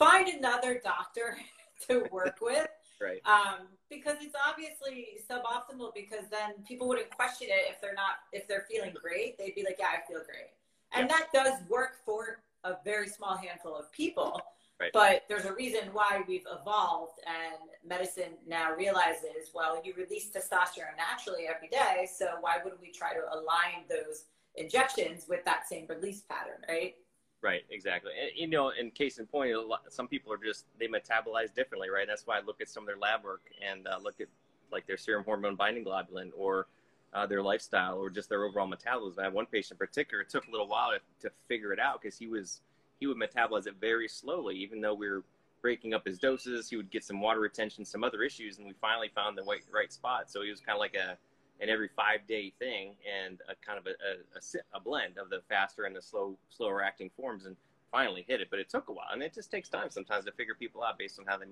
find 0.00 0.28
another 0.28 0.80
doctor 0.82 1.36
to 1.88 2.04
work 2.10 2.38
with 2.40 2.66
right 3.00 3.20
um, 3.24 3.68
because 3.88 4.16
it's 4.20 4.34
obviously 4.48 5.06
suboptimal 5.30 5.92
because 5.94 6.24
then 6.30 6.52
people 6.66 6.88
wouldn't 6.88 7.10
question 7.10 7.46
it 7.50 7.70
if 7.70 7.80
they're 7.80 7.94
not 7.94 8.24
if 8.32 8.48
they're 8.48 8.66
feeling 8.68 8.92
great 9.00 9.38
they'd 9.38 9.54
be 9.54 9.62
like 9.62 9.76
yeah 9.78 9.86
i 9.92 10.10
feel 10.10 10.20
great 10.26 10.50
and 10.92 11.08
that 11.08 11.28
does 11.32 11.54
work 11.68 11.98
for 12.04 12.42
a 12.64 12.76
very 12.84 13.08
small 13.08 13.36
handful 13.36 13.74
of 13.76 13.90
people. 13.92 14.40
Right. 14.80 14.90
But 14.94 15.24
there's 15.28 15.44
a 15.44 15.52
reason 15.52 15.90
why 15.92 16.22
we've 16.26 16.46
evolved, 16.50 17.20
and 17.26 17.70
medicine 17.86 18.32
now 18.46 18.74
realizes, 18.74 19.50
well, 19.54 19.80
you 19.84 19.92
release 19.94 20.30
testosterone 20.30 20.96
naturally 20.96 21.46
every 21.54 21.68
day, 21.68 22.08
so 22.12 22.26
why 22.40 22.56
wouldn't 22.64 22.80
we 22.80 22.90
try 22.90 23.12
to 23.12 23.20
align 23.30 23.84
those 23.90 24.24
injections 24.54 25.26
with 25.28 25.44
that 25.44 25.68
same 25.68 25.86
release 25.86 26.22
pattern, 26.22 26.62
right? 26.66 26.94
Right, 27.42 27.62
exactly. 27.70 28.12
And, 28.20 28.30
you 28.36 28.46
know, 28.48 28.70
in 28.78 28.90
case 28.90 29.18
in 29.18 29.26
point, 29.26 29.54
some 29.88 30.08
people 30.08 30.30
are 30.32 30.36
just 30.36 30.66
they 30.78 30.88
metabolize 30.88 31.54
differently, 31.54 31.88
right? 31.88 32.06
That's 32.06 32.26
why 32.26 32.36
I 32.38 32.42
look 32.42 32.60
at 32.60 32.68
some 32.68 32.82
of 32.82 32.86
their 32.86 32.98
lab 32.98 33.24
work 33.24 33.40
and 33.66 33.86
uh, 33.86 33.98
look 34.02 34.20
at 34.20 34.28
like 34.70 34.86
their 34.86 34.98
serum 34.98 35.24
hormone 35.24 35.56
binding 35.56 35.84
globulin 35.84 36.32
or 36.36 36.66
uh, 37.14 37.26
their 37.26 37.42
lifestyle 37.42 37.96
or 37.98 38.10
just 38.10 38.28
their 38.28 38.44
overall 38.44 38.66
metabolism. 38.66 39.20
I 39.20 39.24
had 39.24 39.32
one 39.32 39.46
patient 39.46 39.72
in 39.72 39.78
particular. 39.78 40.22
It 40.22 40.28
took 40.28 40.46
a 40.48 40.50
little 40.50 40.68
while 40.68 40.90
to, 40.90 41.28
to 41.28 41.34
figure 41.48 41.72
it 41.72 41.80
out 41.80 42.02
because 42.02 42.18
he 42.18 42.26
was 42.26 42.60
he 42.98 43.06
would 43.06 43.16
metabolize 43.16 43.66
it 43.66 43.76
very 43.80 44.06
slowly, 44.06 44.56
even 44.56 44.82
though 44.82 44.94
we 44.94 45.08
were 45.08 45.24
breaking 45.62 45.94
up 45.94 46.06
his 46.06 46.18
doses. 46.18 46.68
He 46.68 46.76
would 46.76 46.90
get 46.90 47.04
some 47.04 47.22
water 47.22 47.40
retention, 47.40 47.86
some 47.86 48.04
other 48.04 48.22
issues, 48.22 48.58
and 48.58 48.66
we 48.66 48.74
finally 48.82 49.10
found 49.14 49.38
the 49.38 49.42
right, 49.44 49.62
right 49.72 49.90
spot. 49.90 50.30
So 50.30 50.42
he 50.42 50.50
was 50.50 50.60
kind 50.60 50.76
of 50.76 50.80
like 50.80 50.94
a 50.94 51.16
an 51.60 51.68
every 51.68 51.88
five 51.88 52.20
day 52.26 52.52
thing 52.58 52.94
and 53.04 53.40
a 53.48 53.54
kind 53.64 53.78
of 53.78 53.86
a, 53.86 53.90
a, 53.90 54.76
a, 54.76 54.80
blend 54.80 55.18
of 55.18 55.30
the 55.30 55.40
faster 55.48 55.84
and 55.84 55.94
the 55.94 56.02
slow 56.02 56.36
slower 56.48 56.82
acting 56.82 57.10
forms 57.16 57.46
and 57.46 57.56
finally 57.90 58.24
hit 58.28 58.40
it 58.40 58.48
but 58.50 58.58
it 58.58 58.68
took 58.68 58.88
a 58.88 58.92
while 58.92 59.08
and 59.12 59.22
it 59.22 59.34
just 59.34 59.50
takes 59.50 59.68
time 59.68 59.90
sometimes 59.90 60.24
to 60.24 60.32
figure 60.32 60.54
people 60.54 60.82
out 60.82 60.96
based 60.98 61.18
on 61.18 61.26
how 61.26 61.36
they 61.36 61.46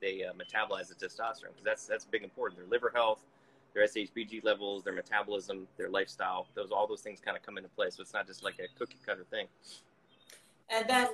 they 0.00 0.24
uh, 0.24 0.32
metabolize 0.32 0.88
the 0.88 0.94
testosterone 0.94 1.52
because 1.52 1.64
that's 1.64 1.86
that's 1.86 2.04
big 2.04 2.24
important 2.24 2.58
their 2.58 2.68
liver 2.68 2.90
health 2.94 3.20
their 3.74 3.86
SHBG 3.86 4.44
levels, 4.44 4.84
their 4.84 4.94
metabolism, 4.94 5.66
their 5.76 5.90
lifestyle. 5.90 6.46
Those 6.54 6.70
all 6.70 6.86
those 6.86 7.02
things 7.02 7.20
kind 7.20 7.36
of 7.36 7.42
come 7.42 7.58
into 7.58 7.68
play. 7.70 7.90
So 7.90 8.02
it's 8.02 8.14
not 8.14 8.26
just 8.26 8.44
like 8.44 8.54
a 8.60 8.68
cookie 8.78 8.98
cutter 9.04 9.26
thing. 9.30 9.48
And 10.70 10.88
then 10.88 11.08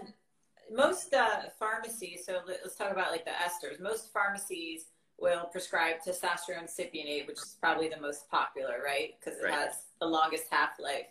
most 0.70 1.12
uh, 1.14 1.48
pharmacies. 1.58 2.24
So 2.24 2.40
let's 2.46 2.76
talk 2.76 2.92
about 2.92 3.10
like 3.10 3.24
the 3.24 3.32
esters. 3.32 3.80
Most 3.80 4.12
pharmacies 4.12 4.86
will 5.20 5.44
prescribe 5.52 5.96
testosterone 6.06 6.68
cypionate, 6.68 7.26
which 7.26 7.36
is 7.36 7.56
probably 7.60 7.88
the 7.88 8.00
most 8.00 8.30
popular, 8.30 8.76
right? 8.84 9.14
Because 9.18 9.38
it 9.38 9.44
right. 9.44 9.52
has 9.52 9.74
the 10.00 10.06
longest 10.06 10.44
half 10.50 10.70
life. 10.80 11.06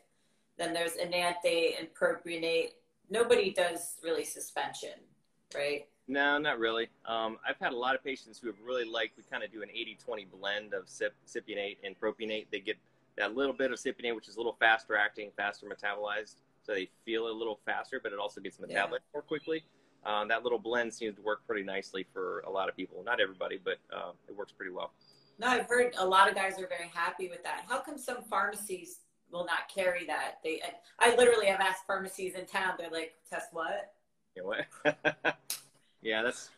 Then 0.57 0.73
there's 0.73 0.95
enanthate 0.97 1.75
and 1.79 1.87
propionate. 1.93 2.71
Nobody 3.09 3.51
does 3.51 3.95
really 4.03 4.25
suspension, 4.25 4.99
right? 5.55 5.87
No, 6.07 6.39
not 6.39 6.59
really. 6.59 6.89
Um, 7.05 7.37
I've 7.47 7.59
had 7.59 7.71
a 7.71 7.77
lot 7.77 7.95
of 7.95 8.03
patients 8.03 8.39
who 8.39 8.47
have 8.47 8.59
really 8.65 8.83
liked, 8.83 9.15
we 9.15 9.23
kind 9.31 9.43
of 9.43 9.51
do 9.51 9.61
an 9.61 9.69
80-20 9.69 10.25
blend 10.31 10.73
of 10.73 10.87
cypionate 10.87 11.77
and 11.83 11.99
propionate. 11.99 12.47
They 12.51 12.59
get 12.59 12.77
that 13.17 13.35
little 13.35 13.53
bit 13.53 13.71
of 13.71 13.77
cypionate, 13.77 14.15
which 14.15 14.27
is 14.27 14.35
a 14.35 14.39
little 14.39 14.57
faster 14.59 14.95
acting, 14.95 15.31
faster 15.37 15.67
metabolized. 15.67 16.35
So 16.63 16.73
they 16.73 16.89
feel 17.05 17.27
a 17.27 17.31
little 17.31 17.59
faster, 17.65 17.99
but 18.01 18.11
it 18.11 18.19
also 18.19 18.41
gets 18.41 18.57
metabolized 18.57 18.71
yeah. 18.71 18.97
more 19.13 19.21
quickly. 19.21 19.63
Um, 20.05 20.27
that 20.29 20.43
little 20.43 20.59
blend 20.59 20.93
seems 20.93 21.15
to 21.15 21.21
work 21.21 21.45
pretty 21.45 21.63
nicely 21.63 22.05
for 22.13 22.39
a 22.41 22.49
lot 22.49 22.69
of 22.69 22.75
people. 22.75 23.03
Not 23.03 23.19
everybody, 23.19 23.59
but 23.63 23.77
uh, 23.93 24.11
it 24.27 24.35
works 24.35 24.51
pretty 24.51 24.71
well. 24.71 24.91
No, 25.39 25.47
I've 25.47 25.67
heard 25.67 25.93
a 25.97 26.05
lot 26.05 26.29
of 26.29 26.35
guys 26.35 26.53
are 26.59 26.67
very 26.67 26.89
happy 26.93 27.29
with 27.29 27.43
that. 27.43 27.65
How 27.67 27.79
come 27.79 27.97
some 27.97 28.23
pharmacies 28.23 28.99
will 29.31 29.45
not 29.45 29.69
carry 29.73 30.05
that? 30.05 30.39
They, 30.43 30.61
I 30.99 31.15
literally 31.15 31.47
have 31.47 31.59
asked 31.59 31.85
pharmacies 31.85 32.35
in 32.35 32.45
town. 32.45 32.73
They're 32.77 32.89
like, 32.89 33.15
"Test 33.29 33.47
what?" 33.53 33.93
You 34.35 34.43
know 34.43 34.53
what? 34.83 35.37
Yeah, 36.01 36.23
that's. 36.23 36.49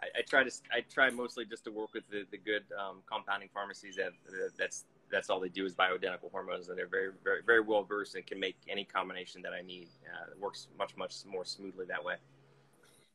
I, 0.00 0.18
I, 0.18 0.22
try 0.22 0.44
to. 0.44 0.50
I 0.72 0.80
try 0.92 1.10
mostly 1.10 1.44
just 1.44 1.64
to 1.64 1.70
work 1.70 1.94
with 1.94 2.08
the, 2.10 2.24
the 2.30 2.38
good 2.38 2.62
um, 2.78 3.02
compounding 3.06 3.48
pharmacies 3.52 3.96
that 3.96 4.12
that's 4.58 4.84
that's 5.10 5.30
all 5.30 5.40
they 5.40 5.48
do 5.48 5.64
is 5.66 5.74
bioidentical 5.74 6.30
hormones, 6.30 6.68
and 6.68 6.78
they're 6.78 6.86
very 6.86 7.10
very 7.22 7.42
very 7.44 7.60
well 7.60 7.82
versed 7.82 8.14
and 8.14 8.26
can 8.26 8.38
make 8.38 8.56
any 8.68 8.84
combination 8.84 9.42
that 9.42 9.52
I 9.52 9.62
need. 9.62 9.88
Uh, 10.04 10.30
it 10.32 10.40
works 10.40 10.68
much 10.78 10.96
much 10.96 11.14
more 11.26 11.44
smoothly 11.44 11.86
that 11.86 12.04
way. 12.04 12.16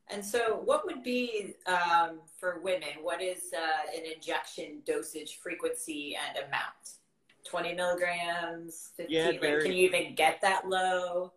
And 0.09 0.25
so, 0.25 0.61
what 0.65 0.85
would 0.85 1.03
be 1.03 1.55
um, 1.67 2.21
for 2.39 2.59
women? 2.61 2.89
What 3.01 3.21
is 3.21 3.53
uh, 3.53 3.95
an 3.95 4.11
injection 4.11 4.81
dosage 4.85 5.37
frequency 5.41 6.17
and 6.17 6.45
amount? 6.47 6.97
20 7.45 7.73
milligrams, 7.73 8.91
15? 8.97 9.15
Yeah, 9.15 9.25
like, 9.27 9.61
can 9.61 9.71
you 9.71 9.85
even 9.87 10.13
get 10.15 10.41
that 10.41 10.67
low? 10.67 11.31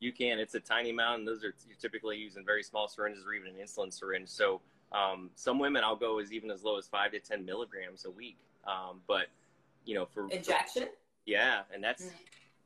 You 0.00 0.12
can. 0.12 0.38
It's 0.38 0.54
a 0.54 0.60
tiny 0.60 0.90
amount, 0.90 1.20
and 1.20 1.28
those 1.28 1.44
are 1.44 1.54
you're 1.66 1.76
typically 1.80 2.16
using 2.16 2.44
very 2.44 2.62
small 2.62 2.88
syringes 2.88 3.24
or 3.26 3.34
even 3.34 3.48
an 3.48 3.56
insulin 3.62 3.92
syringe. 3.92 4.28
So 4.28 4.60
um, 4.92 5.30
some 5.34 5.58
women, 5.58 5.82
I'll 5.84 5.96
go 5.96 6.18
as 6.18 6.32
even 6.32 6.50
as 6.50 6.62
low 6.62 6.78
as 6.78 6.86
five 6.86 7.12
to 7.12 7.20
ten 7.20 7.44
milligrams 7.44 8.04
a 8.04 8.10
week. 8.10 8.38
Um, 8.66 9.00
but 9.06 9.26
you 9.84 9.94
know, 9.94 10.06
for 10.06 10.28
Injection? 10.30 10.88
yeah, 11.26 11.62
and 11.72 11.82
that's 11.82 12.04
Mm. 12.04 12.12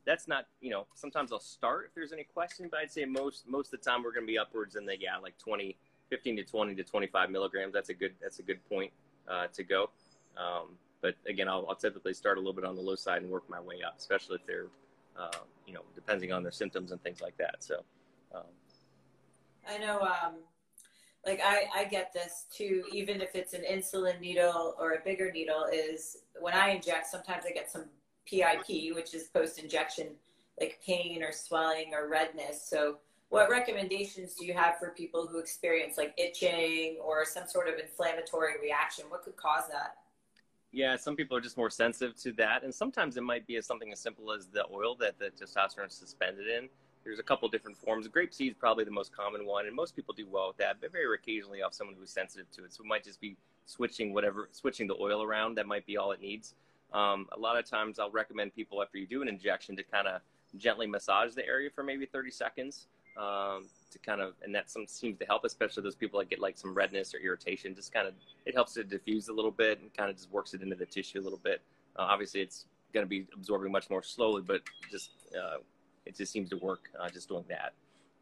That's 0.06 0.28
not 0.28 0.46
you 0.61 0.70
know. 0.70 0.87
Sometimes 0.94 1.32
I'll 1.32 1.40
start 1.40 1.87
if 1.88 1.94
there's 1.94 2.12
any 2.12 2.25
question, 2.25 2.68
but 2.70 2.80
I'd 2.80 2.92
say 2.92 3.04
most 3.04 3.49
most 3.49 3.73
of 3.73 3.80
the 3.80 3.90
time 3.90 4.02
we're 4.02 4.12
going 4.12 4.26
to 4.26 4.30
be 4.30 4.38
upwards 4.38 4.76
in 4.76 4.87
the 4.87 4.99
yeah 5.00 5.16
like 5.23 5.38
20, 5.38 5.76
15 6.11 6.37
to 6.37 6.44
twenty 6.44 6.75
to 6.75 6.84
twenty 6.84 7.06
five 7.06 7.30
milligrams. 7.30 7.73
That's 7.73 7.88
a 7.90 7.94
good 7.94 8.14
that's 8.20 8.38
a 8.38 8.42
good 8.42 8.66
point 8.68 8.92
uh, 9.28 9.46
to 9.52 9.62
go. 9.62 9.90
Um, 10.37 10.76
but 11.00 11.14
again, 11.28 11.49
I'll, 11.49 11.66
I'll 11.68 11.76
typically 11.76 12.14
start 12.14 12.38
a 12.38 12.40
little 12.40 12.54
bit 12.54 12.64
on 12.64 12.75
the 12.75 12.82
low 12.82 12.94
side 12.94 13.23
and 13.23 13.30
work 13.30 13.49
my 13.49 13.61
way 13.61 13.76
up, 13.87 13.96
especially 13.99 14.37
if 14.37 14.46
they're 14.46 14.66
uh, 15.18 15.38
you 15.66 15.75
know 15.75 15.82
depending 15.94 16.32
on 16.32 16.42
their 16.42 16.52
symptoms 16.52 16.92
and 16.92 17.02
things 17.02 17.20
like 17.20 17.37
that. 17.38 17.56
So. 17.61 17.84
Um, 18.34 18.42
I 19.66 19.78
know, 19.78 20.00
um, 20.00 20.34
like 21.26 21.40
I, 21.42 21.64
I 21.75 21.84
get 21.84 22.12
this 22.12 22.46
too, 22.54 22.84
even 22.92 23.20
if 23.20 23.34
it's 23.34 23.54
an 23.54 23.62
insulin 23.70 24.20
needle 24.20 24.75
or 24.78 24.92
a 24.92 25.00
bigger 25.04 25.32
needle, 25.32 25.66
is 25.73 26.18
when 26.40 26.54
I 26.54 26.70
inject, 26.70 27.06
sometimes 27.06 27.44
I 27.46 27.52
get 27.52 27.70
some 27.70 27.87
PIP, 28.26 28.94
which 28.94 29.14
is 29.14 29.24
post 29.24 29.58
injection, 29.58 30.08
like 30.60 30.80
pain 30.84 31.22
or 31.22 31.32
swelling 31.32 31.92
or 31.94 32.08
redness. 32.08 32.66
So, 32.68 32.98
what 33.30 33.50
recommendations 33.50 34.34
do 34.34 34.46
you 34.46 34.54
have 34.54 34.78
for 34.78 34.90
people 34.90 35.26
who 35.26 35.38
experience 35.38 35.96
like 35.96 36.14
itching 36.16 36.98
or 37.02 37.24
some 37.24 37.48
sort 37.48 37.68
of 37.68 37.74
inflammatory 37.78 38.52
reaction? 38.62 39.06
What 39.08 39.24
could 39.24 39.36
cause 39.36 39.64
that? 39.72 39.96
Yeah, 40.70 40.96
some 40.96 41.14
people 41.14 41.36
are 41.36 41.40
just 41.40 41.56
more 41.56 41.70
sensitive 41.70 42.16
to 42.22 42.32
that, 42.32 42.64
and 42.64 42.74
sometimes 42.74 43.16
it 43.16 43.22
might 43.22 43.46
be 43.46 43.60
something 43.60 43.92
as 43.92 44.00
simple 44.00 44.32
as 44.32 44.48
the 44.48 44.64
oil 44.72 44.96
that 44.96 45.18
the 45.18 45.26
testosterone 45.26 45.86
is 45.86 45.94
suspended 45.94 46.48
in. 46.48 46.68
There's 47.04 47.18
a 47.18 47.22
couple 47.22 47.48
different 47.48 47.76
forms. 47.76 48.08
Grape 48.08 48.32
seed 48.32 48.52
is 48.52 48.56
probably 48.58 48.84
the 48.84 48.90
most 48.90 49.14
common 49.14 49.46
one, 49.46 49.66
and 49.66 49.76
most 49.76 49.94
people 49.94 50.14
do 50.14 50.26
well 50.28 50.48
with 50.48 50.56
that. 50.56 50.78
But 50.80 50.90
very 50.90 51.14
occasionally, 51.14 51.60
have 51.62 51.74
someone 51.74 51.94
who's 51.98 52.10
sensitive 52.10 52.50
to 52.52 52.64
it, 52.64 52.72
so 52.72 52.82
it 52.82 52.88
might 52.88 53.04
just 53.04 53.20
be 53.20 53.36
switching 53.66 54.12
whatever, 54.12 54.48
switching 54.52 54.88
the 54.88 54.96
oil 55.00 55.22
around. 55.22 55.56
That 55.56 55.66
might 55.66 55.86
be 55.86 55.96
all 55.96 56.12
it 56.12 56.20
needs. 56.20 56.54
Um, 56.94 57.26
a 57.32 57.38
lot 57.38 57.58
of 57.58 57.68
times, 57.68 57.98
I'll 57.98 58.10
recommend 58.10 58.54
people 58.54 58.80
after 58.80 58.98
you 58.98 59.06
do 59.06 59.20
an 59.20 59.28
injection 59.28 59.76
to 59.76 59.82
kind 59.82 60.06
of 60.06 60.20
gently 60.56 60.86
massage 60.86 61.34
the 61.34 61.44
area 61.46 61.68
for 61.74 61.82
maybe 61.82 62.06
30 62.06 62.30
seconds 62.30 62.86
um, 63.16 63.66
to 63.90 63.98
kind 63.98 64.20
of, 64.20 64.34
and 64.42 64.54
that 64.54 64.70
some 64.70 64.86
seems 64.86 65.18
to 65.18 65.24
help, 65.26 65.44
especially 65.44 65.82
those 65.82 65.96
people 65.96 66.20
that 66.20 66.30
get 66.30 66.38
like 66.38 66.56
some 66.56 66.72
redness 66.72 67.12
or 67.12 67.18
irritation. 67.18 67.74
Just 67.74 67.92
kind 67.92 68.06
of, 68.06 68.14
it 68.46 68.54
helps 68.54 68.74
to 68.74 68.84
diffuse 68.84 69.28
a 69.28 69.32
little 69.32 69.50
bit 69.50 69.80
and 69.80 69.92
kind 69.94 70.08
of 70.08 70.16
just 70.16 70.30
works 70.30 70.54
it 70.54 70.62
into 70.62 70.76
the 70.76 70.86
tissue 70.86 71.20
a 71.20 71.22
little 71.22 71.40
bit. 71.42 71.60
Uh, 71.96 72.02
obviously, 72.02 72.40
it's 72.40 72.66
going 72.92 73.04
to 73.04 73.10
be 73.10 73.26
absorbing 73.34 73.72
much 73.72 73.90
more 73.90 74.02
slowly, 74.02 74.42
but 74.46 74.62
just 74.90 75.10
uh, 75.36 75.58
it 76.06 76.16
just 76.16 76.32
seems 76.32 76.48
to 76.50 76.56
work 76.56 76.90
uh, 77.00 77.08
just 77.08 77.28
doing 77.28 77.44
that. 77.48 77.72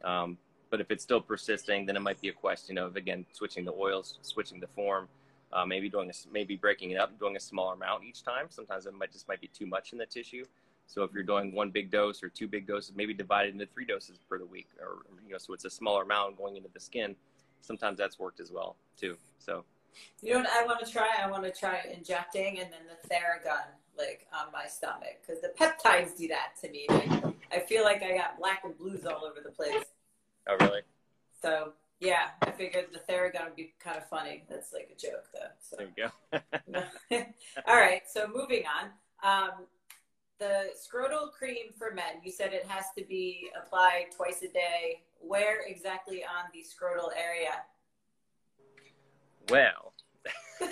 Um, 0.07 0.37
but 0.71 0.81
if 0.81 0.89
it's 0.89 1.03
still 1.03 1.21
persisting, 1.21 1.85
then 1.85 1.95
it 1.95 1.99
might 1.99 2.19
be 2.19 2.29
a 2.29 2.33
question 2.33 2.79
of 2.79 2.95
again 2.95 3.25
switching 3.31 3.63
the 3.63 3.73
oils, 3.73 4.17
switching 4.23 4.59
the 4.59 4.67
form, 4.75 5.07
uh, 5.53 5.65
maybe 5.65 5.89
doing 5.89 6.09
a, 6.09 6.13
maybe 6.31 6.55
breaking 6.55 6.91
it 6.91 6.97
up, 6.97 7.17
doing 7.19 7.35
a 7.35 7.39
smaller 7.39 7.75
amount 7.75 8.03
each 8.03 8.23
time. 8.23 8.47
Sometimes 8.49 8.85
it 8.85 8.93
might 8.93 9.11
just 9.11 9.27
might 9.27 9.41
be 9.41 9.47
too 9.47 9.65
much 9.65 9.93
in 9.93 9.97
the 9.97 10.05
tissue. 10.05 10.45
So 10.87 11.03
if 11.03 11.13
you're 11.13 11.23
doing 11.23 11.53
one 11.53 11.69
big 11.69 11.91
dose 11.91 12.21
or 12.23 12.29
two 12.29 12.47
big 12.47 12.67
doses, 12.67 12.93
maybe 12.95 13.13
divide 13.13 13.47
it 13.47 13.53
into 13.53 13.65
three 13.65 13.85
doses 13.85 14.19
per 14.29 14.37
the 14.37 14.45
week, 14.45 14.67
or 14.81 14.97
you 15.25 15.31
know, 15.31 15.37
so 15.37 15.53
it's 15.53 15.65
a 15.65 15.69
smaller 15.69 16.03
amount 16.03 16.37
going 16.37 16.57
into 16.57 16.69
the 16.73 16.79
skin. 16.79 17.15
Sometimes 17.61 17.97
that's 17.97 18.19
worked 18.19 18.39
as 18.39 18.51
well 18.51 18.75
too. 18.97 19.15
So 19.39 19.63
You 20.21 20.33
know 20.33 20.39
what 20.39 20.49
I 20.49 20.65
want 20.65 20.85
to 20.85 20.91
try? 20.91 21.09
I 21.21 21.29
want 21.29 21.43
to 21.43 21.51
try 21.51 21.81
injecting 21.95 22.59
and 22.59 22.71
then 22.71 22.81
the 22.89 23.07
Theragun 23.07 23.65
like 23.97 24.27
on 24.33 24.51
my 24.51 24.65
stomach 24.67 25.21
because 25.21 25.41
the 25.41 25.49
peptides 25.49 26.17
do 26.17 26.27
that 26.27 26.53
to 26.61 26.69
me. 26.69 26.85
Like, 26.89 27.35
I 27.51 27.59
feel 27.59 27.83
like 27.83 28.01
I 28.01 28.17
got 28.17 28.37
black 28.39 28.63
and 28.63 28.77
blues 28.77 29.05
all 29.05 29.23
over 29.23 29.39
the 29.43 29.51
place. 29.51 29.85
oh 30.47 30.57
really? 30.59 30.81
So 31.41 31.73
yeah, 31.99 32.29
I 32.41 32.51
figured 32.51 32.87
the 32.91 32.99
Theragun 32.99 33.45
would 33.45 33.55
be 33.55 33.73
kind 33.79 33.97
of 33.97 34.07
funny. 34.09 34.43
That's 34.49 34.73
like 34.73 34.89
a 34.95 34.99
joke 34.99 35.25
though. 35.33 35.51
So 35.61 35.77
There 35.77 35.87
you 35.95 36.09
go. 37.11 37.23
all 37.67 37.75
right, 37.75 38.01
so 38.07 38.27
moving 38.27 38.63
on. 38.65 38.89
Um, 39.23 39.65
the 40.39 40.71
scrotal 40.75 41.31
cream 41.31 41.71
for 41.77 41.93
men. 41.93 42.21
You 42.23 42.31
said 42.31 42.53
it 42.53 42.65
has 42.67 42.85
to 42.97 43.05
be 43.05 43.49
applied 43.61 44.07
twice 44.15 44.41
a 44.41 44.51
day. 44.51 45.03
Where 45.19 45.61
exactly 45.65 46.23
on 46.23 46.49
the 46.53 46.63
scrotal 46.63 47.09
area? 47.17 47.63
well, 49.49 49.93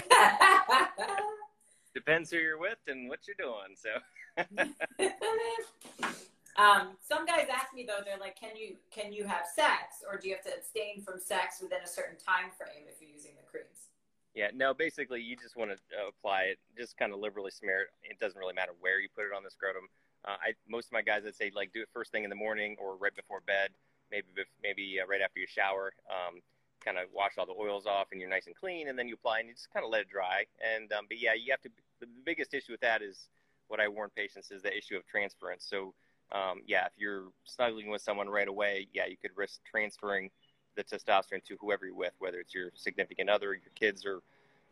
depends 1.93 2.31
who 2.31 2.37
you're 2.37 2.57
with 2.57 2.77
and 2.87 3.09
what 3.09 3.19
you're 3.27 3.35
doing. 3.37 3.75
So 3.75 3.89
um, 6.57 6.97
some 6.99 7.25
guys 7.25 7.47
ask 7.51 7.73
me 7.73 7.85
though, 7.87 8.03
they're 8.03 8.19
like, 8.19 8.39
"Can 8.39 8.55
you 8.55 8.75
can 8.91 9.13
you 9.13 9.25
have 9.25 9.45
sex, 9.45 10.03
or 10.09 10.17
do 10.17 10.27
you 10.27 10.35
have 10.35 10.43
to 10.45 10.53
abstain 10.55 11.01
from 11.01 11.19
sex 11.19 11.61
within 11.61 11.79
a 11.83 11.87
certain 11.87 12.17
time 12.17 12.51
frame 12.51 12.87
if 12.87 13.01
you're 13.01 13.11
using 13.11 13.31
the 13.37 13.47
creams?" 13.49 13.89
Yeah, 14.33 14.49
no, 14.53 14.73
basically 14.73 15.21
you 15.21 15.35
just 15.35 15.57
want 15.57 15.71
to 15.71 15.77
uh, 15.95 16.07
apply 16.07 16.55
it, 16.55 16.59
just 16.77 16.97
kind 16.97 17.11
of 17.11 17.19
liberally 17.19 17.51
smear 17.51 17.81
it. 17.81 18.15
It 18.15 18.19
doesn't 18.19 18.39
really 18.39 18.53
matter 18.53 18.71
where 18.79 18.99
you 18.99 19.09
put 19.13 19.25
it 19.25 19.35
on 19.35 19.43
the 19.43 19.51
scrotum. 19.51 19.87
Uh, 20.23 20.37
I 20.39 20.53
most 20.67 20.87
of 20.87 20.93
my 20.93 21.01
guys 21.01 21.23
I'd 21.25 21.35
say 21.35 21.51
like 21.53 21.73
do 21.73 21.81
it 21.81 21.89
first 21.93 22.11
thing 22.11 22.23
in 22.23 22.29
the 22.29 22.35
morning 22.35 22.75
or 22.79 22.95
right 22.95 23.15
before 23.15 23.41
bed, 23.45 23.71
maybe 24.11 24.27
maybe 24.61 24.99
uh, 25.01 25.07
right 25.07 25.21
after 25.21 25.39
you 25.39 25.47
shower. 25.47 25.93
Um, 26.09 26.41
kind 26.83 26.97
of 26.97 27.05
wash 27.13 27.37
all 27.37 27.45
the 27.45 27.53
oils 27.53 27.85
off 27.85 28.07
and 28.11 28.19
you're 28.19 28.29
nice 28.29 28.47
and 28.47 28.55
clean, 28.55 28.87
and 28.87 28.97
then 28.97 29.07
you 29.07 29.13
apply 29.13 29.39
and 29.39 29.47
you 29.47 29.53
just 29.53 29.71
kind 29.71 29.85
of 29.85 29.91
let 29.91 30.01
it 30.01 30.09
dry. 30.09 30.45
And 30.75 30.91
um, 30.93 31.05
but 31.07 31.21
yeah, 31.21 31.33
you 31.33 31.51
have 31.51 31.61
to. 31.61 31.69
The 31.99 32.07
biggest 32.25 32.53
issue 32.53 32.71
with 32.71 32.81
that 32.81 33.01
is 33.01 33.29
what 33.67 33.79
I 33.79 33.87
warn 33.87 34.09
patients 34.15 34.51
is 34.51 34.63
the 34.63 34.75
issue 34.75 34.97
of 34.97 35.05
transference. 35.07 35.65
So 35.69 35.93
um, 36.31 36.61
yeah, 36.65 36.85
if 36.85 36.93
you're 36.97 37.25
snuggling 37.45 37.89
with 37.89 38.01
someone 38.01 38.29
right 38.29 38.47
away, 38.47 38.87
yeah, 38.93 39.05
you 39.05 39.17
could 39.17 39.31
risk 39.35 39.59
transferring 39.69 40.29
the 40.75 40.83
testosterone 40.83 41.43
to 41.45 41.57
whoever 41.59 41.85
you're 41.85 41.95
with, 41.95 42.13
whether 42.19 42.39
it's 42.39 42.53
your 42.53 42.71
significant 42.75 43.29
other, 43.29 43.53
your 43.53 43.71
kids, 43.75 44.05
or 44.05 44.21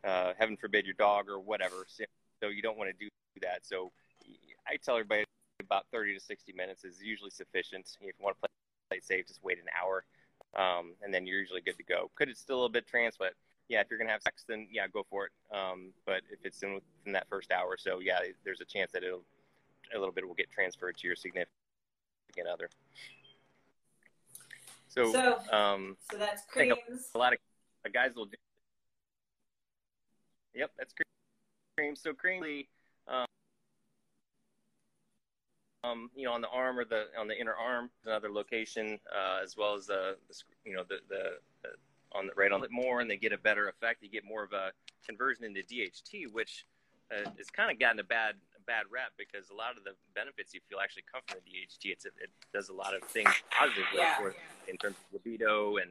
uh, 0.07 0.33
heaven 0.37 0.55
forbid 0.55 0.85
your 0.85 0.95
dog 0.95 1.27
or 1.27 1.39
whatever. 1.39 1.85
So, 1.87 2.05
so 2.41 2.49
you 2.49 2.61
don't 2.61 2.77
want 2.77 2.89
to 2.89 2.97
do 2.97 3.09
that. 3.41 3.59
So 3.63 3.91
I 4.67 4.77
tell 4.77 4.95
everybody 4.95 5.25
about 5.59 5.85
30 5.91 6.13
to 6.15 6.19
60 6.19 6.53
minutes 6.53 6.83
is 6.85 7.01
usually 7.01 7.31
sufficient. 7.31 7.97
If 8.01 8.07
you 8.17 8.23
want 8.23 8.37
to 8.37 8.39
play, 8.39 8.49
play 8.89 8.99
safe, 9.01 9.27
just 9.27 9.43
wait 9.43 9.57
an 9.59 9.65
hour, 9.79 10.05
um, 10.55 10.93
and 11.03 11.13
then 11.13 11.27
you're 11.27 11.39
usually 11.39 11.61
good 11.61 11.77
to 11.77 11.83
go. 11.83 12.09
Could 12.15 12.29
it 12.29 12.37
still 12.37 12.55
a 12.55 12.59
little 12.59 12.69
bit 12.69 12.87
trans, 12.87 13.15
but 13.17 13.33
yeah, 13.67 13.81
if 13.81 13.87
you're 13.89 13.99
gonna 13.99 14.11
have 14.11 14.21
sex, 14.23 14.45
then 14.47 14.67
yeah, 14.71 14.87
go 14.87 15.05
for 15.09 15.27
it. 15.27 15.31
Um, 15.55 15.91
but 16.05 16.21
if 16.31 16.39
it's 16.43 16.61
in 16.63 16.73
within 16.73 17.13
that 17.13 17.27
first 17.29 17.51
hour, 17.51 17.77
so 17.77 17.99
yeah, 17.99 18.19
there's 18.43 18.61
a 18.61 18.65
chance 18.65 18.91
that 18.93 19.03
it'll 19.03 19.23
a 19.96 19.98
little 20.00 20.13
bit 20.13 20.27
will 20.27 20.36
get 20.36 20.51
transferred 20.51 20.98
to 20.98 21.08
your 21.08 21.15
significant 21.15 21.50
other. 22.51 22.69
So, 24.88 25.12
So, 25.12 25.39
um, 25.51 25.98
so 26.12 26.17
that's 26.17 26.43
creams. 26.46 27.10
a 27.13 27.17
lot 27.17 27.34
of 27.34 27.39
guys 27.93 28.15
will 28.15 28.25
do. 28.25 28.38
Yep, 30.55 30.72
that's 30.77 30.93
cream. 31.77 31.96
So 31.96 32.13
cream, 32.13 32.65
um, 33.08 33.25
um, 35.84 36.10
you 36.15 36.25
know, 36.25 36.34
on 36.34 36.41
the 36.41 36.50
arm 36.50 36.79
or 36.79 36.86
the 36.86 37.05
on 37.17 37.27
the 37.27 37.39
inner 37.39 37.53
arm, 37.53 37.89
another 38.05 38.31
location, 38.31 39.00
uh, 39.15 39.39
as 39.43 39.55
well 39.55 39.75
as 39.75 39.86
the, 39.88 40.17
the 40.27 40.36
you 40.65 40.75
know 40.75 40.84
the, 40.89 40.98
the, 41.08 41.38
the 41.63 41.69
on 42.12 42.25
the 42.27 42.34
right 42.36 42.51
on 42.51 42.63
it 42.63 42.72
more, 42.72 43.00
and 43.00 43.10
they 43.10 43.15
get 43.17 43.31
a 43.31 43.38
better 43.38 43.69
effect. 43.69 44.01
You 44.01 44.10
get 44.10 44.25
more 44.25 44.43
of 44.43 44.53
a 44.53 44.72
conversion 45.05 45.46
into 45.46 45.62
DHT, 45.62 46.31
which 46.34 46.65
uh, 47.12 47.29
has 47.38 47.50
kind 47.50 47.72
of 47.72 47.79
gotten 47.79 48.00
a 48.00 48.03
bad 48.03 48.36
a 48.49 48.49
bad 48.69 48.85
rep 48.93 49.17
because 49.17 49.49
a 49.49 49.57
lot 49.57 49.73
of 49.73 49.81
the 49.81 49.97
benefits 50.13 50.53
you 50.53 50.61
feel 50.69 50.77
actually 50.77 51.01
come 51.09 51.25
from 51.25 51.41
the 51.41 51.49
DHT. 51.49 51.89
It's, 51.89 52.05
it 52.05 52.29
does 52.53 52.69
a 52.69 52.77
lot 52.77 52.93
of 52.93 53.01
things 53.09 53.33
positively 53.49 53.97
Yeah. 53.97 54.13
for 54.21 54.38
in 54.69 54.77
terms 54.77 54.93
of 55.01 55.05
libido 55.17 55.81
and 55.81 55.89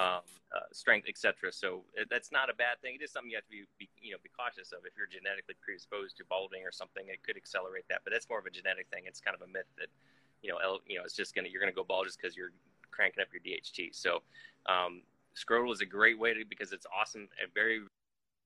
um, 0.00 0.24
uh, 0.56 0.64
strength, 0.72 1.04
etc. 1.12 1.52
So 1.52 1.84
it, 1.92 2.08
that's 2.08 2.32
not 2.32 2.48
a 2.48 2.56
bad 2.56 2.80
thing. 2.80 2.96
It 2.96 3.04
is 3.04 3.12
something 3.12 3.28
you 3.28 3.36
have 3.36 3.44
to 3.44 3.52
be, 3.52 3.68
be, 3.76 3.88
you 4.00 4.12
know, 4.16 4.20
be 4.24 4.32
cautious 4.32 4.72
of. 4.72 4.88
If 4.88 4.96
you're 4.96 5.08
genetically 5.08 5.56
predisposed 5.60 6.16
to 6.16 6.24
balding 6.24 6.64
or 6.64 6.72
something, 6.72 7.04
it 7.12 7.20
could 7.20 7.36
accelerate 7.36 7.84
that. 7.92 8.00
But 8.04 8.16
that's 8.16 8.28
more 8.32 8.40
of 8.40 8.48
a 8.48 8.52
genetic 8.52 8.88
thing. 8.88 9.04
It's 9.04 9.20
kind 9.20 9.36
of 9.36 9.44
a 9.44 9.50
myth 9.52 9.68
that, 9.76 9.92
you 10.40 10.48
know, 10.48 10.56
el- 10.64 10.84
you 10.88 10.96
know, 10.96 11.04
it's 11.04 11.16
just 11.16 11.36
gonna 11.36 11.48
you're 11.52 11.60
gonna 11.60 11.76
go 11.76 11.84
bald 11.84 12.08
just 12.08 12.16
because 12.16 12.32
you're 12.36 12.52
cranking 12.92 13.20
up 13.20 13.28
your 13.32 13.44
DHT. 13.44 13.92
So 13.92 14.24
um, 14.64 15.04
scrotal 15.36 15.68
is 15.72 15.80
a 15.84 15.88
great 15.88 16.16
way 16.16 16.32
to 16.32 16.44
because 16.48 16.72
it's 16.72 16.88
awesome 16.88 17.28
and 17.40 17.52
very, 17.52 17.84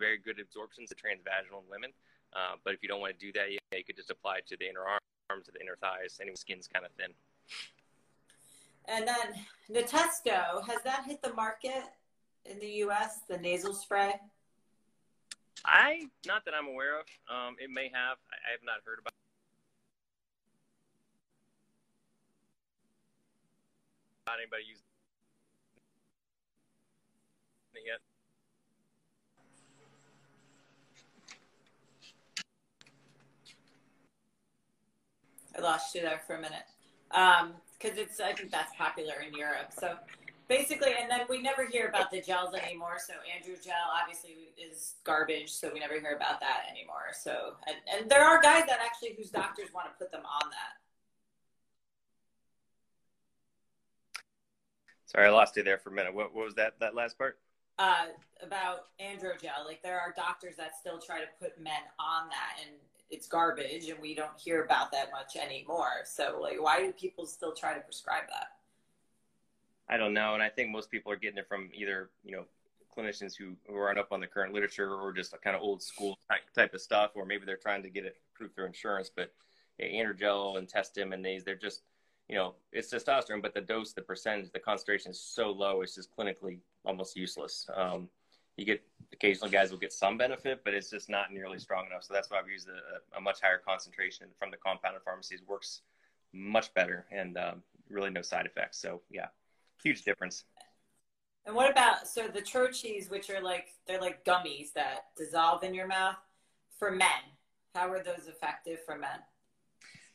very 0.02 0.18
good 0.18 0.38
absorptions 0.42 0.90
of 0.90 0.98
transvaginal 0.98 1.62
in 1.62 1.70
women. 1.70 1.90
Uh, 2.32 2.56
but 2.64 2.74
if 2.74 2.82
you 2.82 2.88
don't 2.88 3.00
want 3.00 3.18
to 3.18 3.26
do 3.26 3.32
that, 3.32 3.50
yeah, 3.50 3.58
you 3.76 3.84
could 3.84 3.96
just 3.96 4.10
apply 4.10 4.38
it 4.38 4.46
to 4.48 4.56
the 4.56 4.68
inner 4.68 4.84
arms, 4.84 5.46
to 5.46 5.52
the 5.52 5.60
inner 5.60 5.76
thighs. 5.80 6.18
Any 6.20 6.34
skin's 6.36 6.68
kind 6.68 6.84
of 6.84 6.92
thin. 6.92 7.12
And 8.86 9.06
then 9.06 9.34
Natesto, 9.70 10.66
has 10.66 10.82
that 10.84 11.04
hit 11.06 11.22
the 11.22 11.32
market 11.34 11.84
in 12.44 12.58
the 12.58 12.68
U.S. 12.84 13.20
The 13.28 13.38
nasal 13.38 13.74
spray? 13.74 14.14
I 15.64 16.08
not 16.26 16.44
that 16.46 16.54
I'm 16.54 16.66
aware 16.66 16.98
of. 16.98 17.06
Um, 17.28 17.56
it 17.58 17.70
may 17.70 17.90
have. 17.92 18.16
I, 18.30 18.48
I 18.48 18.50
have 18.52 18.64
not 18.64 18.76
heard 18.84 18.98
about. 18.98 19.12
About 24.26 24.38
anybody 24.38 24.64
use 24.68 24.78
it 27.74 27.82
yet. 27.84 28.09
I 35.56 35.60
lost 35.60 35.94
you 35.94 36.02
there 36.02 36.20
for 36.26 36.36
a 36.36 36.40
minute. 36.40 36.64
Because 37.08 37.42
um, 37.42 37.98
it's, 37.98 38.20
I 38.20 38.32
think 38.32 38.50
that's 38.50 38.74
popular 38.76 39.14
in 39.26 39.34
Europe. 39.34 39.72
So 39.78 39.96
basically, 40.48 40.92
and 41.00 41.10
then 41.10 41.20
we 41.28 41.40
never 41.42 41.66
hear 41.66 41.88
about 41.88 42.10
the 42.10 42.20
gels 42.20 42.54
anymore. 42.54 42.98
So 43.04 43.14
AndroGel 43.14 43.72
obviously 44.00 44.52
is 44.58 44.94
garbage. 45.04 45.50
So 45.50 45.70
we 45.72 45.80
never 45.80 45.98
hear 45.98 46.14
about 46.16 46.40
that 46.40 46.64
anymore. 46.70 47.12
So, 47.12 47.54
and, 47.66 47.76
and 47.94 48.10
there 48.10 48.24
are 48.24 48.40
guys 48.40 48.64
that 48.68 48.78
actually, 48.84 49.14
whose 49.16 49.30
doctors 49.30 49.68
want 49.74 49.86
to 49.86 49.92
put 49.98 50.12
them 50.12 50.22
on 50.24 50.50
that. 50.50 50.80
Sorry, 55.06 55.26
I 55.26 55.30
lost 55.30 55.56
you 55.56 55.64
there 55.64 55.78
for 55.78 55.90
a 55.90 55.92
minute. 55.92 56.14
What, 56.14 56.32
what 56.34 56.44
was 56.44 56.54
that, 56.54 56.78
that 56.78 56.94
last 56.94 57.18
part? 57.18 57.38
Uh, 57.80 58.06
about 58.42 58.86
androgel. 59.00 59.66
Like 59.66 59.82
there 59.82 59.98
are 59.98 60.14
doctors 60.16 60.54
that 60.56 60.76
still 60.78 61.00
try 61.00 61.18
to 61.18 61.26
put 61.40 61.58
men 61.58 61.82
on 61.98 62.28
that 62.28 62.60
and 62.64 62.76
it's 63.10 63.26
garbage 63.26 63.88
and 63.88 64.00
we 64.00 64.14
don't 64.14 64.38
hear 64.38 64.64
about 64.64 64.92
that 64.92 65.10
much 65.10 65.36
anymore. 65.36 66.04
So 66.04 66.38
like 66.40 66.60
why 66.60 66.80
do 66.80 66.92
people 66.92 67.26
still 67.26 67.52
try 67.52 67.74
to 67.74 67.80
prescribe 67.80 68.24
that? 68.28 68.48
I 69.88 69.96
don't 69.96 70.14
know. 70.14 70.34
And 70.34 70.42
I 70.42 70.48
think 70.48 70.70
most 70.70 70.90
people 70.90 71.10
are 71.10 71.16
getting 71.16 71.38
it 71.38 71.48
from 71.48 71.68
either, 71.74 72.10
you 72.24 72.36
know, 72.36 72.44
clinicians 72.96 73.36
who, 73.36 73.56
who 73.66 73.76
aren't 73.76 73.98
up 73.98 74.12
on 74.12 74.20
the 74.20 74.26
current 74.26 74.54
literature 74.54 74.94
or 74.94 75.12
just 75.12 75.34
kind 75.42 75.56
of 75.56 75.62
old 75.62 75.82
school 75.82 76.18
type, 76.30 76.42
type 76.54 76.74
of 76.74 76.80
stuff, 76.80 77.12
or 77.14 77.24
maybe 77.24 77.44
they're 77.44 77.56
trying 77.56 77.82
to 77.82 77.90
get 77.90 78.04
it 78.04 78.16
approved 78.34 78.54
through 78.54 78.66
insurance. 78.66 79.10
But 79.14 79.32
yeah, 79.78 79.86
androgel 79.86 80.58
and 80.58 80.68
Testim 80.68 81.12
and 81.12 81.24
these, 81.24 81.44
they're 81.44 81.56
just, 81.56 81.82
you 82.28 82.36
know, 82.36 82.54
it's 82.72 82.92
testosterone, 82.92 83.42
but 83.42 83.54
the 83.54 83.60
dose, 83.60 83.92
the 83.92 84.02
percentage, 84.02 84.52
the 84.52 84.60
concentration 84.60 85.10
is 85.10 85.20
so 85.20 85.50
low, 85.50 85.82
it's 85.82 85.96
just 85.96 86.16
clinically 86.16 86.58
almost 86.84 87.16
useless. 87.16 87.68
Um, 87.74 88.08
you 88.60 88.66
get 88.66 88.82
occasional 89.14 89.48
guys 89.48 89.70
will 89.70 89.78
get 89.78 89.92
some 89.92 90.18
benefit, 90.18 90.60
but 90.64 90.74
it's 90.74 90.90
just 90.90 91.08
not 91.08 91.32
nearly 91.32 91.58
strong 91.58 91.86
enough. 91.86 92.04
So 92.04 92.12
that's 92.12 92.30
why 92.30 92.42
we 92.44 92.52
use 92.52 92.66
a, 92.68 93.16
a 93.16 93.20
much 93.20 93.40
higher 93.40 93.58
concentration 93.58 94.26
from 94.38 94.50
the 94.50 94.58
compounded 94.58 95.02
pharmacies. 95.02 95.40
Works 95.48 95.80
much 96.32 96.72
better 96.74 97.06
and 97.10 97.38
um, 97.38 97.62
really 97.88 98.10
no 98.10 98.20
side 98.20 98.44
effects. 98.44 98.78
So 98.78 99.00
yeah, 99.10 99.28
huge 99.82 100.02
difference. 100.02 100.44
And 101.46 101.56
what 101.56 101.70
about 101.70 102.06
so 102.06 102.28
the 102.28 102.42
troches, 102.42 103.10
which 103.10 103.30
are 103.30 103.42
like 103.42 103.68
they're 103.86 104.00
like 104.00 104.24
gummies 104.26 104.74
that 104.74 105.06
dissolve 105.16 105.64
in 105.64 105.72
your 105.72 105.86
mouth 105.86 106.16
for 106.78 106.90
men? 106.90 107.08
How 107.74 107.90
are 107.90 108.02
those 108.02 108.28
effective 108.28 108.80
for 108.84 108.98
men? 108.98 109.20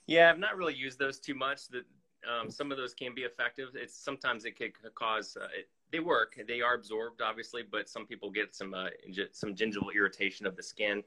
Yeah, 0.06 0.30
I've 0.30 0.38
not 0.38 0.56
really 0.56 0.76
used 0.76 1.00
those 1.00 1.20
too 1.20 1.34
much. 1.34 1.68
That 1.70 1.86
um, 2.30 2.52
some 2.52 2.72
of 2.72 2.78
those 2.78 2.94
can 2.94 3.16
be 3.16 3.24
effective. 3.24 3.70
It's 3.74 3.98
sometimes 3.98 4.46
it 4.46 4.56
could 4.56 4.74
cause 4.94 5.36
uh, 5.36 5.46
it, 5.46 5.68
they 5.92 6.00
work. 6.00 6.40
They 6.48 6.62
are 6.62 6.74
absorbed, 6.76 7.22
obviously, 7.22 7.64
but 7.70 7.90
some 7.90 8.06
people 8.06 8.30
get 8.32 8.56
some 8.56 8.74
uh, 8.74 8.90
some 9.32 9.56
gingival 9.56 9.94
irritation 9.96 10.46
of 10.46 10.56
the 10.56 10.64
skin, 10.64 11.04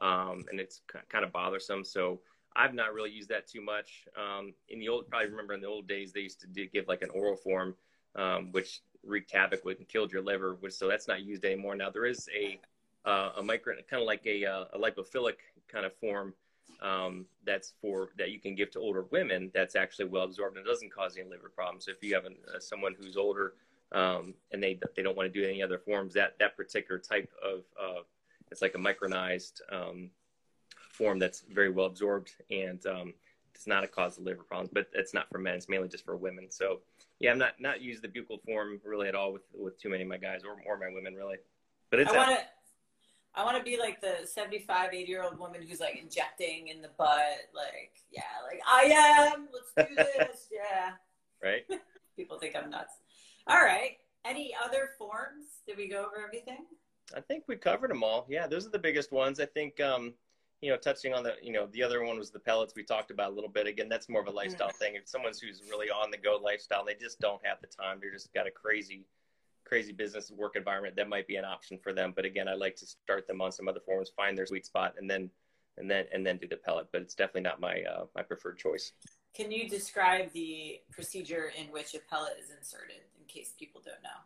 um, 0.00 0.44
and 0.50 0.60
it's 0.60 0.82
kind 1.08 1.24
of 1.24 1.32
bothersome. 1.32 1.84
So 1.84 2.20
I've 2.54 2.74
not 2.74 2.92
really 2.92 3.10
used 3.10 3.28
that 3.28 3.46
too 3.46 3.60
much. 3.60 4.06
Um, 4.16 4.52
in 4.68 4.78
the 4.78 4.88
old, 4.88 5.08
probably 5.08 5.30
remember 5.30 5.54
in 5.54 5.60
the 5.60 5.68
old 5.68 5.86
days, 5.86 6.12
they 6.12 6.20
used 6.20 6.40
to 6.40 6.46
do, 6.46 6.66
give 6.66 6.88
like 6.88 7.02
an 7.02 7.10
oral 7.10 7.36
form, 7.36 7.74
um, 8.16 8.52
which 8.52 8.80
wreaked 9.04 9.32
havoc 9.32 9.64
with 9.64 9.78
and 9.78 9.88
killed 9.88 10.12
your 10.12 10.22
liver. 10.22 10.56
Which 10.60 10.74
so 10.74 10.88
that's 10.88 11.08
not 11.08 11.22
used 11.22 11.44
anymore. 11.44 11.76
Now 11.76 11.90
there 11.90 12.06
is 12.06 12.28
a 12.34 12.58
uh, 13.04 13.32
a 13.36 13.42
micro, 13.42 13.74
kind 13.90 14.00
of 14.02 14.06
like 14.06 14.24
a, 14.26 14.44
uh, 14.44 14.64
a 14.74 14.78
lipophilic 14.78 15.36
kind 15.68 15.84
of 15.84 15.92
form 15.94 16.34
um, 16.80 17.26
that's 17.44 17.74
for 17.80 18.10
that 18.18 18.30
you 18.30 18.38
can 18.38 18.54
give 18.54 18.70
to 18.72 18.78
older 18.78 19.06
women. 19.10 19.50
That's 19.54 19.76
actually 19.76 20.06
well 20.06 20.24
absorbed 20.24 20.56
and 20.56 20.66
doesn't 20.66 20.92
cause 20.92 21.16
any 21.16 21.28
liver 21.28 21.50
problems. 21.54 21.86
So 21.86 21.92
if 21.92 22.02
you 22.02 22.14
have 22.14 22.24
an, 22.24 22.36
uh, 22.54 22.58
someone 22.60 22.94
who's 22.98 23.16
older 23.16 23.54
um, 23.92 24.34
and 24.52 24.62
they 24.62 24.78
they 24.96 25.02
don't 25.02 25.16
want 25.16 25.32
to 25.32 25.40
do 25.40 25.46
any 25.46 25.62
other 25.62 25.78
forms, 25.78 26.14
that 26.14 26.38
that 26.38 26.56
particular 26.56 26.98
type 26.98 27.30
of 27.42 27.60
uh, 27.80 28.00
it's 28.50 28.62
like 28.62 28.74
a 28.74 28.78
micronized 28.78 29.60
um, 29.70 30.10
form 30.90 31.18
that's 31.18 31.40
very 31.50 31.70
well 31.70 31.86
absorbed 31.86 32.32
and 32.50 32.84
um, 32.86 33.14
it's 33.54 33.66
not 33.66 33.84
a 33.84 33.88
cause 33.88 34.18
of 34.18 34.24
liver 34.24 34.42
problems. 34.42 34.70
But 34.72 34.88
it's 34.92 35.14
not 35.14 35.28
for 35.30 35.38
men; 35.38 35.54
it's 35.54 35.68
mainly 35.68 35.88
just 35.88 36.04
for 36.04 36.16
women. 36.16 36.50
So 36.50 36.80
yeah, 37.20 37.30
I'm 37.30 37.38
not 37.38 37.60
not 37.60 37.80
use 37.80 38.00
the 38.00 38.08
buccal 38.08 38.42
form 38.44 38.80
really 38.84 39.08
at 39.08 39.14
all 39.14 39.32
with 39.32 39.42
with 39.54 39.80
too 39.80 39.88
many 39.88 40.02
of 40.02 40.08
my 40.08 40.18
guys 40.18 40.42
or 40.44 40.56
or 40.66 40.78
my 40.78 40.92
women 40.92 41.14
really. 41.14 41.36
But 41.90 42.00
it's. 42.00 42.12
I 42.12 42.16
want 42.16 42.30
to. 42.30 42.44
I 43.34 43.44
want 43.44 43.56
to 43.56 43.62
be 43.62 43.78
like 43.78 44.02
the 44.02 44.26
75, 44.26 44.92
80 44.92 45.10
year 45.10 45.22
old 45.22 45.38
woman 45.38 45.62
who's 45.66 45.80
like 45.80 45.96
injecting 45.96 46.68
in 46.68 46.82
the 46.82 46.90
butt. 46.98 47.48
Like, 47.54 47.92
yeah, 48.10 48.22
like 48.46 48.60
I 48.66 49.30
am. 49.34 49.48
Let's 49.50 49.88
do 49.88 49.94
this. 49.94 50.48
yeah. 50.52 50.90
Right. 51.42 51.62
People 52.16 52.38
think 52.38 52.54
I'm 52.54 52.68
nuts. 52.68 52.92
All 53.46 53.62
right. 53.62 53.96
Any 54.24 54.54
other 54.64 54.90
forms? 54.98 55.46
Did 55.66 55.76
we 55.76 55.88
go 55.88 56.04
over 56.06 56.24
everything? 56.24 56.66
I 57.16 57.20
think 57.20 57.44
we 57.48 57.56
covered 57.56 57.90
them 57.90 58.04
all. 58.04 58.26
Yeah, 58.28 58.46
those 58.46 58.66
are 58.66 58.70
the 58.70 58.78
biggest 58.78 59.12
ones. 59.12 59.40
I 59.40 59.46
think, 59.46 59.80
um, 59.80 60.14
you 60.60 60.70
know, 60.70 60.76
touching 60.76 61.12
on 61.12 61.24
the, 61.24 61.34
you 61.42 61.52
know, 61.52 61.66
the 61.72 61.82
other 61.82 62.04
one 62.04 62.18
was 62.18 62.30
the 62.30 62.38
pellets 62.38 62.74
we 62.76 62.84
talked 62.84 63.10
about 63.10 63.32
a 63.32 63.34
little 63.34 63.50
bit. 63.50 63.66
Again, 63.66 63.88
that's 63.88 64.08
more 64.08 64.20
of 64.20 64.28
a 64.28 64.30
lifestyle 64.30 64.68
mm-hmm. 64.68 64.78
thing. 64.78 64.94
If 64.94 65.08
someone's 65.08 65.40
who's 65.40 65.60
really 65.68 65.90
on 65.90 66.10
the 66.10 66.16
go 66.16 66.38
lifestyle, 66.42 66.84
they 66.84 66.94
just 66.94 67.18
don't 67.20 67.44
have 67.44 67.58
the 67.60 67.66
time. 67.66 67.98
They're 68.00 68.12
just 68.12 68.32
got 68.32 68.46
a 68.46 68.50
crazy, 68.50 69.04
crazy 69.64 69.92
business 69.92 70.30
work 70.30 70.54
environment. 70.54 70.94
That 70.94 71.08
might 71.08 71.26
be 71.26 71.36
an 71.36 71.44
option 71.44 71.78
for 71.82 71.92
them. 71.92 72.12
But 72.14 72.24
again, 72.24 72.46
I 72.46 72.54
like 72.54 72.76
to 72.76 72.86
start 72.86 73.26
them 73.26 73.40
on 73.40 73.50
some 73.50 73.66
other 73.66 73.80
forms, 73.80 74.12
find 74.16 74.38
their 74.38 74.46
sweet 74.46 74.64
spot, 74.64 74.94
and 74.96 75.10
then, 75.10 75.28
and 75.78 75.90
then, 75.90 76.04
and 76.12 76.24
then 76.24 76.36
do 76.36 76.46
the 76.46 76.56
pellet. 76.56 76.86
But 76.92 77.02
it's 77.02 77.14
definitely 77.14 77.42
not 77.42 77.60
my 77.60 77.82
uh, 77.82 78.04
my 78.14 78.22
preferred 78.22 78.58
choice. 78.58 78.92
Can 79.34 79.50
you 79.50 79.68
describe 79.68 80.30
the 80.32 80.80
procedure 80.90 81.52
in 81.58 81.72
which 81.72 81.94
a 81.94 81.98
pellet 82.10 82.34
is 82.40 82.50
inserted? 82.56 83.00
Case 83.32 83.54
people 83.58 83.80
don't 83.84 84.02
know. 84.02 84.20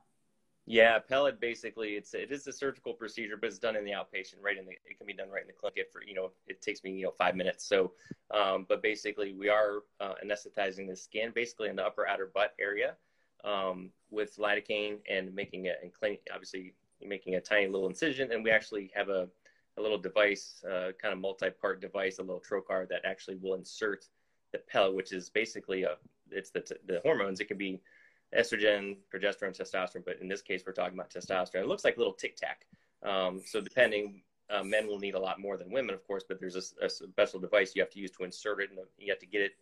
Yeah, 0.68 0.98
pellet 0.98 1.40
basically 1.40 1.90
it's 1.90 2.12
it 2.12 2.32
is 2.32 2.46
a 2.48 2.52
surgical 2.52 2.92
procedure, 2.92 3.36
but 3.36 3.46
it's 3.46 3.58
done 3.58 3.76
in 3.76 3.84
the 3.84 3.92
outpatient, 3.92 4.42
right 4.42 4.58
in 4.58 4.64
the 4.64 4.72
it 4.72 4.98
can 4.98 5.06
be 5.06 5.12
done 5.12 5.30
right 5.30 5.42
in 5.42 5.46
the 5.46 5.52
clinic. 5.52 5.86
for 5.92 6.02
you 6.02 6.14
know 6.14 6.32
it 6.48 6.60
takes 6.60 6.82
me 6.82 6.90
you 6.90 7.04
know 7.04 7.12
five 7.12 7.36
minutes. 7.36 7.64
So, 7.64 7.92
um, 8.32 8.66
but 8.68 8.82
basically 8.82 9.32
we 9.32 9.48
are 9.48 9.82
uh, 10.00 10.14
anesthetizing 10.24 10.88
the 10.88 10.96
skin 10.96 11.30
basically 11.32 11.68
in 11.68 11.76
the 11.76 11.84
upper 11.84 12.08
outer 12.08 12.32
butt 12.34 12.54
area 12.60 12.96
um, 13.44 13.90
with 14.10 14.36
lidocaine 14.38 14.98
and 15.08 15.32
making 15.32 15.66
it 15.66 15.78
and 15.82 15.92
clean, 15.92 16.18
obviously 16.32 16.74
making 17.00 17.36
a 17.36 17.40
tiny 17.40 17.68
little 17.68 17.86
incision, 17.86 18.32
and 18.32 18.42
we 18.42 18.50
actually 18.50 18.90
have 18.94 19.08
a 19.08 19.28
a 19.78 19.82
little 19.82 19.98
device, 19.98 20.64
uh, 20.64 20.90
kind 21.00 21.12
of 21.12 21.20
multi-part 21.20 21.80
device, 21.80 22.18
a 22.18 22.22
little 22.22 22.40
trocar 22.40 22.88
that 22.88 23.02
actually 23.04 23.36
will 23.36 23.54
insert 23.54 24.06
the 24.52 24.58
pellet, 24.58 24.94
which 24.94 25.12
is 25.12 25.28
basically 25.28 25.84
a 25.84 25.96
it's 26.30 26.50
the 26.50 26.60
the 26.86 27.00
hormones. 27.04 27.38
It 27.38 27.46
can 27.46 27.58
be 27.58 27.80
estrogen, 28.36 28.96
progesterone, 29.12 29.56
testosterone, 29.56 30.04
but 30.04 30.18
in 30.20 30.28
this 30.28 30.42
case, 30.42 30.62
we're 30.66 30.72
talking 30.72 30.94
about 30.94 31.10
testosterone. 31.10 31.62
It 31.62 31.68
looks 31.68 31.84
like 31.84 31.96
a 31.96 31.98
little 31.98 32.12
tic 32.12 32.36
tac. 32.36 32.66
Um, 33.02 33.42
so 33.44 33.60
depending, 33.60 34.22
uh, 34.50 34.62
men 34.62 34.86
will 34.86 34.98
need 34.98 35.14
a 35.14 35.18
lot 35.18 35.40
more 35.40 35.56
than 35.56 35.70
women, 35.70 35.94
of 35.94 36.06
course, 36.06 36.24
but 36.28 36.38
there's 36.38 36.56
a, 36.56 36.84
a, 36.84 36.88
special 36.88 37.40
device 37.40 37.72
you 37.74 37.82
have 37.82 37.90
to 37.90 37.98
use 37.98 38.10
to 38.12 38.24
insert 38.24 38.60
it, 38.60 38.70
and 38.70 38.78
you 38.98 39.12
have 39.12 39.18
to 39.18 39.26
get 39.26 39.40
it 39.40 39.52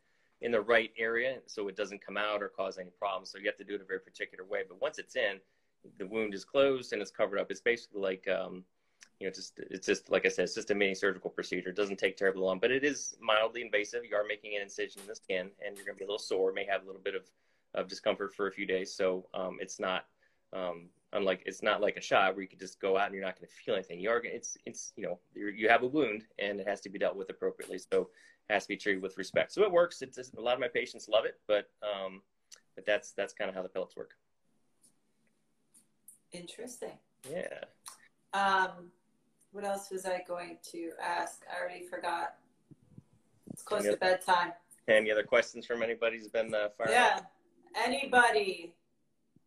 in 0.40 0.50
the 0.50 0.60
right 0.60 0.90
area 0.98 1.38
so 1.46 1.68
it 1.68 1.76
doesn't 1.76 2.04
come 2.04 2.16
out 2.16 2.42
or 2.42 2.48
cause 2.48 2.78
any 2.78 2.90
problems. 2.90 3.30
So 3.30 3.38
you 3.38 3.46
have 3.46 3.56
to 3.56 3.64
do 3.64 3.74
it 3.74 3.80
a 3.80 3.84
very 3.84 4.00
particular 4.00 4.44
way. 4.44 4.60
But 4.68 4.80
once 4.80 4.98
it's 4.98 5.16
in, 5.16 5.38
the 5.98 6.06
wound 6.06 6.34
is 6.34 6.44
closed 6.44 6.92
and 6.92 7.00
it's 7.00 7.10
covered 7.10 7.38
up. 7.38 7.50
It's 7.50 7.60
basically 7.60 8.00
like, 8.00 8.28
um, 8.28 8.64
you 9.20 9.26
know, 9.26 9.32
just 9.32 9.58
it's 9.58 9.86
just 9.86 10.10
like 10.10 10.26
I 10.26 10.28
said, 10.28 10.44
it's 10.44 10.54
just 10.54 10.70
a 10.70 10.74
mini 10.74 10.94
surgical 10.94 11.30
procedure. 11.30 11.70
It 11.70 11.76
doesn't 11.76 11.98
take 11.98 12.16
terribly 12.16 12.42
long, 12.42 12.58
but 12.58 12.70
it 12.70 12.84
is 12.84 13.16
mildly 13.20 13.62
invasive. 13.62 14.04
You 14.04 14.16
are 14.16 14.24
making 14.26 14.56
an 14.56 14.62
incision 14.62 15.02
in 15.02 15.08
the 15.08 15.14
skin, 15.14 15.50
and 15.64 15.76
you're 15.76 15.86
going 15.86 15.96
to 15.96 15.98
be 15.98 16.04
a 16.04 16.08
little 16.08 16.18
sore. 16.18 16.52
May 16.52 16.66
have 16.66 16.82
a 16.82 16.86
little 16.86 17.00
bit 17.02 17.14
of 17.14 17.22
of 17.74 17.88
discomfort 17.88 18.34
for 18.34 18.46
a 18.46 18.52
few 18.52 18.66
days. 18.66 18.94
So 18.94 19.26
um, 19.34 19.58
it's 19.60 19.80
not 19.80 20.06
um, 20.52 20.88
unlike 21.12 21.42
it's 21.46 21.62
not 21.62 21.80
like 21.80 21.96
a 21.96 22.00
shot 22.00 22.34
where 22.34 22.42
you 22.42 22.48
can 22.48 22.58
just 22.58 22.80
go 22.80 22.96
out 22.96 23.06
and 23.06 23.14
you're 23.14 23.24
not 23.24 23.38
going 23.38 23.48
to 23.48 23.54
feel 23.54 23.74
anything. 23.74 24.00
You 24.00 24.10
are 24.10 24.22
it's 24.24 24.56
it's 24.66 24.92
you 24.96 25.04
know 25.04 25.18
you 25.34 25.68
have 25.68 25.82
a 25.82 25.86
wound 25.86 26.24
and 26.38 26.60
it 26.60 26.68
has 26.68 26.80
to 26.82 26.88
be 26.88 26.98
dealt 26.98 27.16
with 27.16 27.30
appropriately. 27.30 27.78
So 27.78 28.08
it 28.48 28.52
has 28.52 28.64
to 28.64 28.68
be 28.68 28.76
treated 28.76 29.02
with 29.02 29.16
respect. 29.16 29.52
So 29.52 29.62
it 29.62 29.72
works. 29.72 30.02
It's 30.02 30.18
a 30.18 30.40
lot 30.40 30.54
of 30.54 30.60
my 30.60 30.68
patients 30.68 31.08
love 31.08 31.24
it, 31.24 31.40
but 31.46 31.70
um, 31.82 32.22
but 32.74 32.84
that's 32.86 33.12
that's 33.12 33.32
kind 33.32 33.48
of 33.48 33.54
how 33.54 33.62
the 33.62 33.68
pellets 33.68 33.96
work. 33.96 34.12
Interesting. 36.32 36.98
Yeah. 37.30 37.64
Um, 38.32 38.90
what 39.52 39.64
else 39.64 39.90
was 39.90 40.04
I 40.04 40.22
going 40.26 40.58
to 40.72 40.90
ask? 41.00 41.42
I 41.50 41.60
already 41.60 41.86
forgot. 41.86 42.34
It's 43.52 43.62
close 43.62 43.84
to 43.84 43.96
bedtime. 43.96 44.52
Any 44.88 45.12
other 45.12 45.22
questions 45.22 45.64
from 45.64 45.82
anybody 45.82 46.18
who's 46.18 46.28
been 46.28 46.52
uh, 46.52 46.68
fired? 46.76 46.90
Yeah. 46.90 47.20
Anybody? 47.74 48.74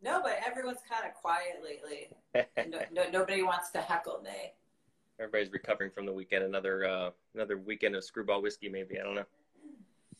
No, 0.02 0.22
but 0.22 0.40
everyone's 0.46 0.80
kind 0.90 1.06
of 1.06 1.14
quiet 1.16 1.64
lately. 1.64 2.10
no, 2.70 2.80
no, 2.92 3.10
nobody 3.12 3.42
wants 3.44 3.72
to 3.72 3.80
heckle 3.80 4.22
me. 4.24 4.54
Everybody's 5.20 5.52
recovering 5.52 5.90
from 5.90 6.06
the 6.06 6.14
weekend. 6.14 6.44
Another 6.44 6.86
uh, 6.86 7.10
another 7.34 7.58
weekend 7.58 7.96
of 7.96 8.04
Skrewball 8.04 8.42
whiskey, 8.42 8.70
maybe. 8.70 9.00
I 9.00 9.04
don't 9.04 9.16
know. 9.16 9.26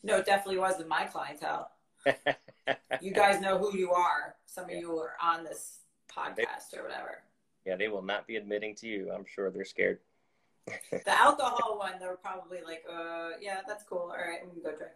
No, 0.02 0.16
it 0.16 0.26
definitely 0.26 0.58
wasn't 0.58 0.88
my 0.88 1.04
clientele. 1.04 1.70
you 3.00 3.12
guys 3.12 3.40
know 3.40 3.58
who 3.58 3.76
you 3.76 3.92
are. 3.92 4.36
Some 4.46 4.64
of 4.64 4.70
yeah. 4.70 4.80
you 4.80 4.98
are 4.98 5.14
on 5.22 5.44
this 5.44 5.80
podcast 6.10 6.70
they, 6.72 6.78
or 6.78 6.82
whatever. 6.82 7.22
Yeah, 7.64 7.76
they 7.76 7.88
will 7.88 8.02
not 8.02 8.26
be 8.26 8.36
admitting 8.36 8.74
to 8.76 8.88
you. 8.88 9.12
I'm 9.14 9.24
sure 9.26 9.50
they're 9.50 9.64
scared. 9.64 9.98
the 10.90 11.18
alcohol 11.18 11.78
one, 11.78 11.92
they're 11.98 12.16
probably 12.16 12.58
like, 12.64 12.84
uh, 12.90 13.30
yeah, 13.40 13.60
that's 13.66 13.84
cool. 13.84 14.10
All 14.10 14.16
right, 14.16 14.40
we 14.44 14.52
can 14.52 14.62
go 14.62 14.76
drink. 14.76 14.92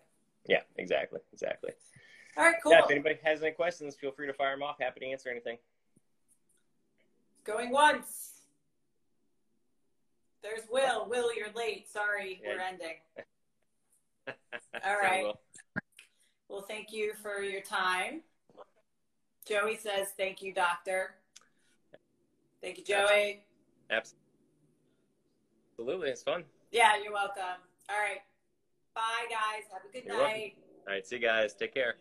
Yeah, 0.49 0.61
exactly, 0.77 1.21
exactly. 1.33 1.71
All 2.37 2.45
right, 2.45 2.55
cool. 2.63 2.73
Yeah, 2.73 2.85
if 2.85 2.91
anybody 2.91 3.19
has 3.25 3.43
any 3.43 3.53
questions, 3.53 3.95
feel 3.95 4.11
free 4.11 4.27
to 4.27 4.33
fire 4.33 4.55
them 4.55 4.63
off. 4.63 4.77
Happy 4.81 5.01
to 5.01 5.07
answer 5.07 5.29
anything. 5.29 5.59
Going 7.45 7.71
once. 7.71 8.31
There's 10.43 10.63
Will. 10.71 11.07
Will, 11.09 11.35
you're 11.35 11.53
late. 11.55 11.89
Sorry, 11.89 12.41
Yeah. 12.43 12.55
we're 12.55 12.61
ending. 12.61 12.97
All 14.85 14.97
right. 15.01 15.25
Will. 15.25 15.41
Well, 16.49 16.63
thank 16.63 16.93
you 16.93 17.13
for 17.23 17.43
your 17.43 17.61
time. 17.63 18.23
Joey 19.47 19.77
says, 19.77 20.09
thank 20.17 20.41
you, 20.43 20.53
doctor. 20.55 21.15
Thank 22.63 22.79
you, 22.79 22.85
Joey. 22.85 23.45
Absolutely, 23.91 24.21
it's 26.11 26.23
fun. 26.23 26.45
Yeah, 26.71 26.93
you're 27.03 27.13
welcome. 27.13 27.43
All 27.91 27.97
right. 27.99 28.21
Bye, 28.95 29.27
guys. 29.29 29.65
Have 29.73 29.83
a 29.89 29.93
good 29.93 30.05
You're 30.05 30.17
welcome. 30.17 30.33
night. 30.39 30.57
All 30.87 30.95
right, 30.95 31.05
see 31.07 31.17
you 31.17 31.23
guys. 31.23 31.55
Take 31.55 31.75
care. 31.75 31.97